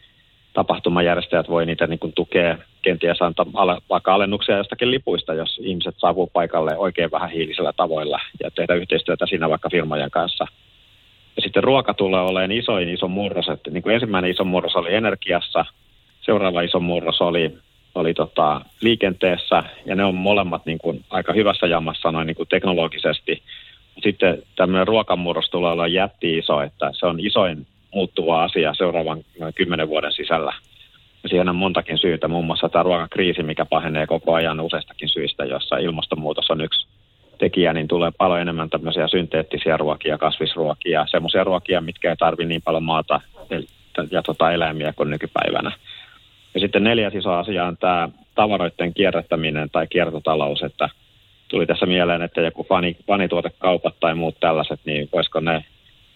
tapahtumajärjestäjät 0.53 1.49
voi 1.49 1.67
niitä 1.67 1.87
niin 1.87 1.99
kuin 1.99 2.13
tukea, 2.13 2.59
kenties 2.83 3.23
antaa 3.23 3.47
vaikka 3.91 4.15
alennuksia 4.15 4.57
jostakin 4.57 4.91
lipuista, 4.91 5.35
jos 5.35 5.61
ihmiset 5.63 5.95
saavuu 5.99 6.27
paikalle 6.27 6.77
oikein 6.77 7.11
vähän 7.11 7.31
hiilisellä 7.31 7.73
tavoilla 7.77 8.21
ja 8.43 8.51
tehdä 8.51 8.75
yhteistyötä 8.75 9.27
siinä 9.27 9.49
vaikka 9.49 9.71
firmojen 9.71 10.11
kanssa. 10.11 10.47
Ja 11.37 11.43
sitten 11.43 11.65
ruoka 11.65 11.95
tulee 11.95 12.21
olemaan 12.21 12.53
isoin 12.53 12.89
iso 12.89 13.09
murros, 13.09 13.49
että 13.49 13.71
niin 13.71 13.83
kuin 13.83 13.95
ensimmäinen 13.95 14.31
iso 14.31 14.45
murros 14.45 14.77
oli 14.77 14.95
energiassa, 14.95 15.65
seuraava 16.21 16.61
iso 16.61 16.81
murros 16.81 17.21
oli, 17.21 17.59
oli 17.95 18.15
tota, 18.15 18.61
liikenteessä, 18.81 19.63
ja 19.87 19.95
ne 19.95 20.05
on 20.05 20.15
molemmat 20.15 20.67
niin 20.67 20.79
kuin 20.79 21.05
aika 21.11 21.33
hyvässä 21.33 21.67
jamassa 21.67 22.13
noin 22.13 22.27
niin 22.27 22.37
kuin 22.37 22.49
teknologisesti. 22.49 23.43
Sitten 24.03 24.43
tämmöinen 24.57 24.87
ruokamurros 24.87 25.51
tulee 25.51 25.73
olla 25.73 25.87
jätti 25.87 26.39
iso, 26.39 26.63
että 26.63 26.91
se 26.93 27.07
on 27.07 27.21
isoin 27.21 27.67
muuttuva 27.95 28.45
asia 28.45 28.75
seuraavan 28.75 29.25
kymmenen 29.55 29.89
vuoden 29.89 30.13
sisällä. 30.13 30.53
Siihen 31.27 31.49
on 31.49 31.57
montakin 31.57 31.99
syytä, 31.99 32.29
muun 32.29 32.45
muassa 32.45 32.69
tämä 32.69 32.83
ruokakriisi, 32.83 33.43
mikä 33.43 33.65
pahenee 33.65 34.07
koko 34.07 34.35
ajan 34.35 34.61
useistakin 34.61 35.09
syistä, 35.09 35.45
jossa 35.45 35.77
ilmastonmuutos 35.77 36.51
on 36.51 36.61
yksi 36.61 36.87
tekijä, 37.39 37.73
niin 37.73 37.89
tulee 37.89 38.11
paljon 38.19 38.41
enemmän 38.41 38.71
tämmöisiä 38.71 39.09
synteettisiä 39.09 39.77
ruokia, 39.77 40.19
kasvisruokia, 40.19 41.07
semmoisia 41.11 41.45
ruokia, 41.45 41.81
mitkä 41.81 42.11
ei 42.11 42.17
tarvitse 42.17 42.49
niin 42.49 42.63
paljon 42.63 42.83
maata 42.83 43.21
ja 44.11 44.23
tota 44.23 44.53
eläimiä 44.53 44.93
kuin 44.93 45.11
nykypäivänä. 45.11 45.73
Ja 46.55 46.61
sitten 46.61 46.85
neljäs 46.85 47.15
iso 47.15 47.33
asia 47.33 47.65
on 47.65 47.77
tämä 47.77 48.09
tavaroiden 48.35 48.95
kierrättäminen 48.95 49.71
tai 49.71 49.87
kiertotalous, 49.87 50.63
että 50.63 50.89
tuli 51.51 51.67
tässä 51.67 51.87
mieleen, 51.87 52.23
että 52.23 52.41
joku 52.41 52.65
fani, 52.69 52.97
fanituotekaupat 53.07 53.95
tai 54.01 54.15
muut 54.15 54.41
tällaiset, 54.41 54.81
niin 54.85 55.09
voisiko 55.13 55.41
ne 55.41 55.65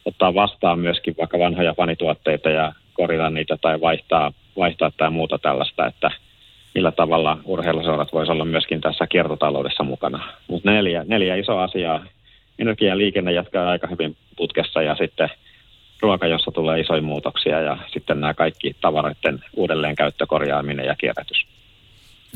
ottaa 0.05 0.35
vastaan 0.35 0.79
myöskin 0.79 1.15
vaikka 1.19 1.39
vanhoja 1.39 1.75
fanituotteita 1.75 2.51
ja 2.51 2.73
korjata 2.93 3.31
niitä 3.31 3.59
tai 3.61 3.81
vaihtaa, 3.81 4.33
vaihtaa 4.57 4.91
tai 4.97 5.11
muuta 5.11 5.39
tällaista, 5.39 5.87
että 5.87 6.11
millä 6.75 6.93
tavalla 6.93 7.39
urheiluseurat 7.45 8.13
voisi 8.13 8.33
olla 8.33 8.45
myöskin 8.45 8.81
tässä 8.81 9.07
kiertotaloudessa 9.07 9.85
mukana. 9.85 10.35
Mutta 10.49 10.71
neljä, 10.71 11.05
neljä 11.09 11.37
isoa 11.37 11.65
asiaa. 11.65 12.05
Energia 12.59 12.89
ja 12.89 12.99
liikenne 12.99 13.33
jatkaa 13.33 13.71
aika 13.71 13.87
hyvin 13.87 14.17
putkessa 14.37 14.83
ja 14.83 14.97
sitten 14.97 15.29
ruoka, 16.01 16.27
jossa 16.27 16.51
tulee 16.51 16.81
isoja 16.81 17.03
muutoksia 17.03 17.61
ja 17.61 17.79
sitten 17.93 18.21
nämä 18.21 18.35
kaikki 18.35 18.77
tavaroiden 18.81 19.45
uudelleenkäyttö, 19.57 20.27
korjaaminen 20.27 20.87
ja 20.87 20.95
kierrätys. 20.95 21.47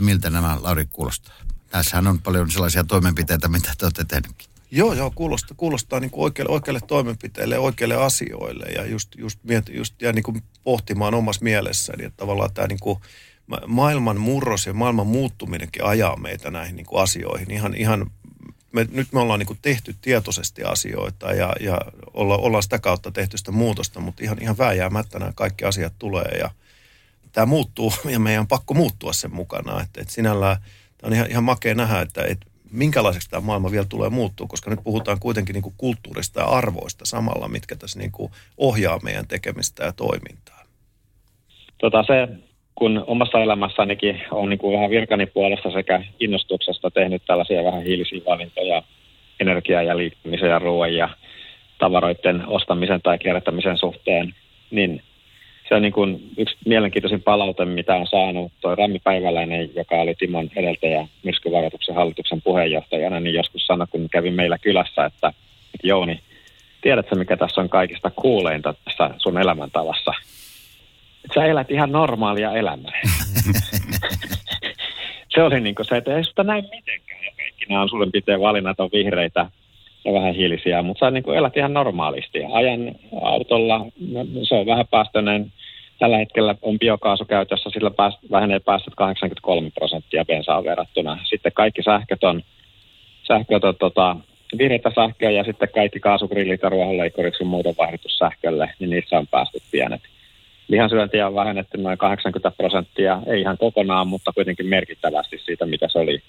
Miltä 0.00 0.30
nämä, 0.30 0.56
Lauri, 0.62 0.84
kuulostaa? 0.92 1.47
Tässähän 1.68 2.06
on 2.06 2.22
paljon 2.22 2.50
sellaisia 2.50 2.84
toimenpiteitä, 2.84 3.48
mitä 3.48 3.72
te 3.78 3.86
olette 3.86 4.04
tehneetkin. 4.04 4.48
Joo, 4.70 4.92
joo, 4.92 5.12
kuulostaa, 5.14 5.54
kuulostaa 5.56 6.00
niin 6.00 6.10
kuin 6.10 6.24
oikeille, 6.24 6.52
oikeille 6.52 6.80
toimenpiteille 6.86 7.58
oikeille 7.58 7.96
asioille 7.96 8.66
ja 8.66 8.86
just, 8.86 9.08
just, 9.16 9.38
miet, 9.42 9.68
just 9.68 10.02
ja 10.02 10.12
niin 10.12 10.22
kuin 10.22 10.42
pohtimaan 10.64 11.14
omassa 11.14 11.44
mielessäni, 11.44 12.04
että 12.04 12.16
tavallaan 12.16 12.54
tämä 12.54 12.66
niin 12.66 12.78
kuin 12.80 12.98
maailman 13.66 14.20
murros 14.20 14.66
ja 14.66 14.74
maailman 14.74 15.06
muuttuminenkin 15.06 15.84
ajaa 15.84 16.16
meitä 16.16 16.50
näihin 16.50 16.76
niin 16.76 16.86
kuin 16.86 17.02
asioihin. 17.02 17.50
Ihan, 17.50 17.74
ihan 17.74 18.10
me, 18.72 18.86
nyt 18.90 19.12
me 19.12 19.20
ollaan 19.20 19.38
niin 19.38 19.46
kuin 19.46 19.58
tehty 19.62 19.94
tietoisesti 20.00 20.64
asioita 20.64 21.32
ja, 21.32 21.52
ja 21.60 21.80
olla, 22.14 22.36
ollaan 22.36 22.62
sitä 22.62 22.78
kautta 22.78 23.10
tehty 23.10 23.38
sitä 23.38 23.52
muutosta, 23.52 24.00
mutta 24.00 24.24
ihan, 24.24 24.42
ihan 24.42 24.58
vääjäämättä 24.58 25.18
nämä 25.18 25.32
kaikki 25.34 25.64
asiat 25.64 25.92
tulee 25.98 26.38
ja 26.40 26.50
tämä 27.32 27.46
muuttuu 27.46 27.92
ja 28.12 28.18
meidän 28.18 28.40
on 28.40 28.48
pakko 28.48 28.74
muuttua 28.74 29.12
sen 29.12 29.34
mukana. 29.34 29.80
Että, 29.82 30.00
että 30.00 30.14
sinällään 30.14 30.56
tämä 30.98 31.08
on 31.08 31.14
ihan, 31.14 31.30
ihan 31.30 31.44
makea 31.44 31.74
nähdä, 31.74 32.00
että, 32.00 32.24
että 32.24 32.46
minkälaiseksi 32.72 33.30
tämä 33.30 33.40
maailma 33.40 33.70
vielä 33.70 33.86
tulee 33.88 34.08
muuttua, 34.08 34.46
koska 34.46 34.70
nyt 34.70 34.80
puhutaan 34.84 35.20
kuitenkin 35.20 35.54
niin 35.54 35.62
kuin 35.62 35.74
kulttuurista 35.76 36.40
ja 36.40 36.46
arvoista 36.46 37.06
samalla, 37.06 37.48
mitkä 37.48 37.76
tässä 37.76 37.98
niin 37.98 38.12
kuin 38.12 38.32
ohjaa 38.56 38.98
meidän 39.02 39.26
tekemistä 39.28 39.84
ja 39.84 39.92
toimintaa. 39.92 40.64
Tota 41.78 42.04
se, 42.06 42.28
kun 42.74 43.04
omassa 43.06 43.42
elämässänikin 43.42 44.20
on 44.30 44.48
niin 44.48 44.58
kuin 44.58 44.74
vähän 44.74 44.90
virkani 44.90 45.26
puolesta 45.26 45.70
sekä 45.70 46.04
innostuksesta 46.20 46.90
tehnyt 46.90 47.22
tällaisia 47.26 47.64
vähän 47.64 47.82
hiilisiä 47.82 48.20
valintoja 48.26 48.82
energiaa 49.40 49.82
ja 49.82 49.96
liikkumisen 49.96 50.50
ja 50.50 50.58
ruoan 50.58 50.94
ja 50.94 51.08
tavaroiden 51.78 52.46
ostamisen 52.46 53.02
tai 53.02 53.18
kierrättämisen 53.18 53.78
suhteen, 53.78 54.34
niin 54.70 55.02
se 55.68 55.74
on 55.74 55.82
niin 55.82 55.92
kuin 55.92 56.30
yksi 56.36 56.56
mielenkiintoisin 56.66 57.22
palaute, 57.22 57.64
mitä 57.64 57.94
on 57.94 58.06
saanut 58.06 58.52
tuo 58.60 58.74
Rami 58.74 58.98
Päiväläinen, 59.04 59.70
joka 59.74 59.96
oli 59.96 60.14
Timon 60.14 60.50
edeltäjä 60.56 61.06
myrskyvaroituksen 61.24 61.94
hallituksen 61.94 62.42
puheenjohtajana, 62.42 63.20
niin 63.20 63.34
joskus 63.34 63.66
sanoi, 63.66 63.86
kun 63.90 64.08
kävin 64.10 64.34
meillä 64.34 64.58
kylässä, 64.58 65.04
että, 65.04 65.32
Jouni, 65.82 66.20
tiedätkö 66.80 67.14
mikä 67.16 67.36
tässä 67.36 67.60
on 67.60 67.68
kaikista 67.68 68.10
kuuleinta 68.10 68.74
tässä 68.84 69.10
sun 69.18 69.38
elämäntavassa? 69.38 70.12
Että 71.24 71.34
sä 71.34 71.46
elät 71.46 71.70
ihan 71.70 71.92
normaalia 71.92 72.52
elämää. 72.52 73.00
se 75.34 75.42
oli 75.42 75.60
niin 75.60 75.74
kuin 75.74 75.86
se, 75.86 75.96
että 75.96 76.16
ei 76.16 76.24
sitä 76.24 76.44
näin 76.44 76.64
mitenkään. 76.70 77.24
Ja 77.24 77.30
kaikki 77.36 77.64
nämä 77.68 77.82
on 77.82 77.88
sulle 77.88 78.06
pitää 78.12 78.40
valinnat 78.40 78.80
on 78.80 78.90
vihreitä 78.92 79.46
ja 80.08 80.14
vähän 80.14 80.34
hiilisiä, 80.34 80.82
mutta 80.82 81.06
sä 81.06 81.10
niin 81.10 81.22
kuin 81.22 81.38
elät 81.38 81.56
ihan 81.56 81.74
normaalisti. 81.74 82.44
Ajan 82.52 82.94
autolla, 83.22 83.78
no, 84.12 84.26
se 84.42 84.54
on 84.54 84.66
vähän 84.66 84.86
päästöinen 84.90 85.52
Tällä 85.98 86.18
hetkellä 86.18 86.54
on 86.62 86.78
biokaasu 86.78 87.24
käytössä, 87.24 87.70
sillä 87.70 87.90
pääst, 87.90 88.18
vähenee 88.30 88.58
päästöt 88.58 88.94
83 88.96 89.70
prosenttia 89.70 90.24
bensaa 90.24 90.64
verrattuna. 90.64 91.18
Sitten 91.24 91.52
kaikki 91.52 91.82
sähköt 91.82 92.24
on, 92.24 92.42
sähköt 93.26 93.64
on 93.64 93.76
tota, 93.76 94.16
vihreitä 94.58 94.92
sähköä 94.94 95.30
ja 95.30 95.44
sitten 95.44 95.68
kaikki 95.74 96.00
kaasugrillit 96.00 96.62
ja 96.62 96.68
ruohonleikkurit 96.68 97.34
sun 97.36 97.46
muuten 97.46 97.74
vaihdettu 97.78 98.08
sähkölle, 98.08 98.70
niin 98.78 98.90
niissä 98.90 99.18
on 99.18 99.26
päästöt 99.26 99.62
pienet. 99.70 100.00
lihansyöntiä 100.68 101.26
on 101.26 101.34
vähennetty 101.34 101.78
noin 101.78 101.98
80 101.98 102.50
prosenttia, 102.56 103.22
ei 103.26 103.40
ihan 103.40 103.58
kokonaan, 103.58 104.08
mutta 104.08 104.32
kuitenkin 104.32 104.66
merkittävästi 104.66 105.38
siitä, 105.38 105.66
mitä 105.66 105.88
se 105.88 105.98
oli 105.98 106.22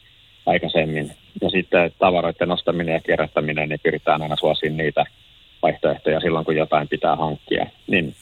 aikaisemmin. 0.46 1.12
Ja 1.42 1.50
sitten 1.50 1.92
tavaroiden 2.00 2.52
ostaminen 2.52 2.94
ja 2.94 3.00
kierrättäminen, 3.00 3.70
niin 3.70 3.80
pyritään 3.84 4.22
aina 4.22 4.36
suosiin 4.36 4.78
niitä 4.78 5.06
vaihtoehtoja 5.62 6.20
silloin, 6.20 6.46
kun 6.46 6.56
jotain 6.56 6.88
pitää 6.88 7.16
hankkia. 7.16 7.66
Niin 7.88 8.16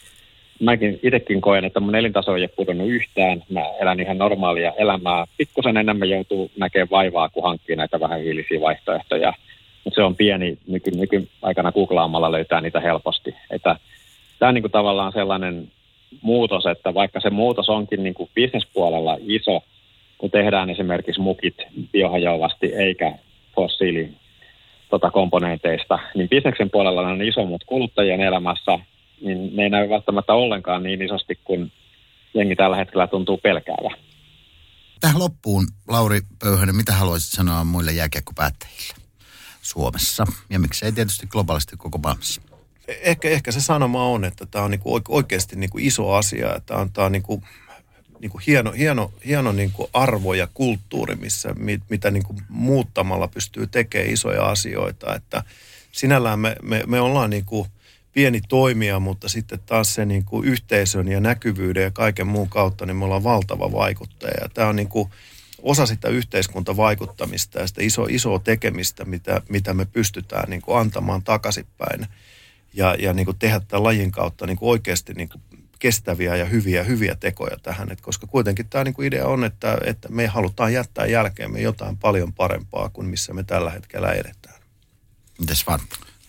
mäkin 0.59 0.99
itsekin 1.03 1.41
koen, 1.41 1.65
että 1.65 1.79
mun 1.79 1.95
elintaso 1.95 2.35
ei 2.35 2.41
ole 2.41 2.47
pudonnut 2.47 2.87
yhtään. 2.87 3.43
Mä 3.49 3.61
elän 3.81 3.99
ihan 3.99 4.17
normaalia 4.17 4.73
elämää. 4.77 5.25
Pikkusen 5.37 5.77
enemmän 5.77 6.09
joutuu 6.09 6.51
näkemään 6.57 6.89
vaivaa, 6.91 7.29
kun 7.29 7.43
hankkii 7.43 7.75
näitä 7.75 7.99
vähän 7.99 8.21
hiilisiä 8.21 8.61
vaihtoehtoja. 8.61 9.33
Mutta 9.83 9.95
se 9.95 10.03
on 10.03 10.15
pieni, 10.15 10.57
nyky, 10.67 10.91
nykyaikana 10.91 11.71
googlaamalla 11.71 12.31
löytää 12.31 12.61
niitä 12.61 12.79
helposti. 12.79 13.35
Että 13.49 13.75
tämä 14.39 14.47
on 14.49 14.53
niin 14.53 14.63
kuin 14.63 14.71
tavallaan 14.71 15.11
sellainen 15.11 15.71
muutos, 16.21 16.65
että 16.65 16.93
vaikka 16.93 17.19
se 17.19 17.29
muutos 17.29 17.69
onkin 17.69 18.03
niin 18.03 18.13
kuin 18.13 18.29
bisnespuolella 18.35 19.17
iso, 19.19 19.63
kun 20.17 20.31
tehdään 20.31 20.69
esimerkiksi 20.69 21.21
mukit 21.21 21.55
biohajoavasti 21.91 22.73
eikä 22.73 23.11
fossiili 23.55 24.13
tota, 24.89 25.11
komponenteista, 25.11 25.99
niin 26.15 26.29
bisneksen 26.29 26.69
puolella 26.69 27.01
on 27.01 27.21
iso, 27.21 27.45
mutta 27.45 27.67
kuluttajien 27.67 28.21
elämässä 28.21 28.79
niin 29.21 29.55
ne 29.55 29.63
ei 29.63 29.69
näy 29.69 29.89
välttämättä 29.89 30.33
ollenkaan 30.33 30.83
niin 30.83 31.01
isosti 31.01 31.39
kuin 31.43 31.71
jengi 32.33 32.55
tällä 32.55 32.77
hetkellä 32.77 33.07
tuntuu 33.07 33.37
pelkäävä. 33.37 33.95
Tähän 34.99 35.19
loppuun, 35.19 35.67
Lauri 35.87 36.19
Pöyhönen, 36.39 36.75
mitä 36.75 36.93
haluaisit 36.93 37.31
sanoa 37.31 37.63
muille 37.63 37.91
jääkiekkopäättäjille 37.91 38.95
Suomessa 39.61 40.25
ja 40.49 40.59
miksei 40.59 40.91
tietysti 40.91 41.27
globaalisti 41.27 41.77
koko 41.77 41.97
maailmassa? 41.97 42.41
Ehkä, 42.87 43.29
ehkä 43.29 43.51
se 43.51 43.61
sanoma 43.61 44.03
on, 44.03 44.23
että 44.23 44.45
tämä 44.45 44.65
on 44.65 44.71
niinku 44.71 45.01
oikeasti 45.09 45.55
niinku 45.55 45.77
iso 45.81 46.13
asia, 46.13 46.55
että 46.55 46.65
tämä 46.65 46.79
on, 46.79 46.91
tämä 46.93 47.05
on 47.05 47.11
niinku, 47.11 47.43
niinku 48.21 48.41
hieno, 48.47 48.71
hieno, 48.71 49.13
hieno 49.25 49.51
niinku 49.51 49.89
arvo 49.93 50.33
ja 50.33 50.47
kulttuuri, 50.53 51.15
missä, 51.15 51.53
mit, 51.53 51.81
mitä 51.89 52.11
niinku 52.11 52.35
muuttamalla 52.49 53.27
pystyy 53.27 53.67
tekemään 53.67 54.13
isoja 54.13 54.49
asioita. 54.49 55.15
Että 55.15 55.43
sinällään 55.91 56.39
me, 56.39 56.55
me, 56.61 56.83
me 56.87 56.99
ollaan 56.99 57.29
niinku, 57.29 57.67
pieni 58.17 58.41
toimija, 58.49 58.99
mutta 58.99 59.29
sitten 59.29 59.59
taas 59.65 59.93
se 59.93 60.05
niin 60.05 60.25
kuin 60.25 60.47
yhteisön 60.47 61.07
ja 61.07 61.19
näkyvyyden 61.19 61.83
ja 61.83 61.91
kaiken 61.91 62.27
muun 62.27 62.49
kautta, 62.49 62.85
niin 62.85 62.95
me 62.95 63.05
ollaan 63.05 63.23
valtava 63.23 63.71
vaikuttaja. 63.71 64.49
Tämä 64.53 64.67
on 64.67 64.75
niin 64.75 64.87
kuin 64.87 65.09
osa 65.61 65.85
sitä 65.85 66.09
yhteiskuntavaikuttamista 66.09 67.59
ja 67.59 67.67
sitä 67.67 67.81
iso, 67.83 68.05
isoa 68.09 68.39
tekemistä, 68.39 69.05
mitä, 69.05 69.41
mitä 69.49 69.73
me 69.73 69.85
pystytään 69.85 70.49
niin 70.49 70.61
kuin 70.61 70.77
antamaan 70.77 71.23
takaisinpäin 71.23 72.07
ja, 72.73 72.95
ja 72.99 73.13
niin 73.13 73.25
kuin 73.25 73.37
tehdä 73.39 73.59
tämän 73.59 73.83
lajin 73.83 74.11
kautta 74.11 74.47
niin 74.47 74.57
kuin 74.57 74.69
oikeasti 74.69 75.13
niin 75.13 75.29
kuin 75.29 75.41
kestäviä 75.79 76.35
ja 76.35 76.45
hyviä, 76.45 76.83
hyviä 76.83 77.15
tekoja 77.15 77.57
tähän. 77.63 77.91
Et 77.91 78.01
koska 78.01 78.27
kuitenkin 78.27 78.69
tämä 78.69 78.83
niin 78.83 78.93
kuin 78.93 79.07
idea 79.07 79.27
on, 79.27 79.43
että, 79.43 79.77
että 79.85 80.09
me 80.09 80.27
halutaan 80.27 80.73
jättää 80.73 81.05
jälkeemme 81.05 81.61
jotain 81.61 81.97
paljon 81.97 82.33
parempaa 82.33 82.89
kuin 82.89 83.07
missä 83.07 83.33
me 83.33 83.43
tällä 83.43 83.71
hetkellä 83.71 84.11
edetään. 84.11 84.61
Mites 85.39 85.67
vaan? 85.67 85.79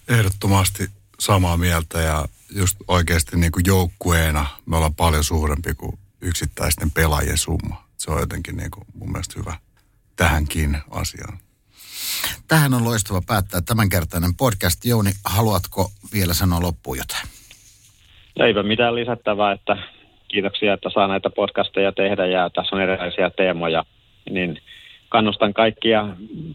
Ehdottomasti 0.08 0.90
samaa 1.20 1.56
mieltä 1.56 2.00
ja 2.00 2.28
just 2.50 2.76
oikeasti 2.88 3.36
niin 3.36 3.52
kuin 3.52 3.64
joukkueena 3.66 4.46
me 4.66 4.76
ollaan 4.76 4.94
paljon 4.94 5.24
suurempi 5.24 5.74
kuin 5.74 5.98
yksittäisten 6.20 6.90
pelaajien 6.90 7.38
summa. 7.38 7.88
Se 7.96 8.10
on 8.10 8.20
jotenkin 8.20 8.56
niin 8.56 8.70
kuin 8.70 8.84
mun 8.94 9.12
mielestä 9.12 9.34
hyvä 9.36 9.58
tähänkin 10.16 10.78
asiaan. 10.90 11.38
Tähän 12.48 12.74
on 12.74 12.84
loistava 12.84 13.22
päättää 13.22 13.60
tämänkertainen 13.60 14.34
podcast. 14.34 14.84
Jouni, 14.84 15.14
haluatko 15.24 15.92
vielä 16.12 16.34
sanoa 16.34 16.62
loppuun 16.62 16.98
jotain? 16.98 17.28
Eipä 18.46 18.62
mitään 18.62 18.94
lisättävää, 18.94 19.52
että 19.52 19.76
kiitoksia, 20.28 20.74
että 20.74 20.90
saa 20.90 21.08
näitä 21.08 21.30
podcasteja 21.30 21.92
tehdä 21.92 22.26
ja 22.26 22.50
tässä 22.50 22.76
on 22.76 22.82
erilaisia 22.82 23.30
teemoja. 23.30 23.84
Niin 24.30 24.58
kannustan 25.08 25.54
kaikkia 25.54 26.08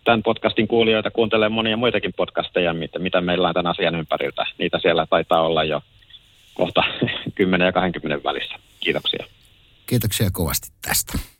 tämän 0.03 0.23
podcastin 0.23 0.67
kuulijoita 0.67 1.11
kuuntelemaan 1.11 1.51
monia 1.51 1.77
muitakin 1.77 2.13
podcasteja, 2.17 2.73
mitä, 2.73 2.99
mitä 2.99 3.21
meillä 3.21 3.47
on 3.47 3.53
tämän 3.53 3.71
asian 3.71 3.95
ympäriltä. 3.95 4.45
Niitä 4.57 4.79
siellä 4.81 5.05
taitaa 5.09 5.41
olla 5.41 5.63
jo 5.63 5.81
kohta 6.53 6.83
10 7.35 7.65
ja 7.65 7.71
20 7.71 8.23
välissä. 8.23 8.55
Kiitoksia. 8.79 9.25
Kiitoksia 9.85 10.29
kovasti 10.31 10.67
tästä. 10.81 11.19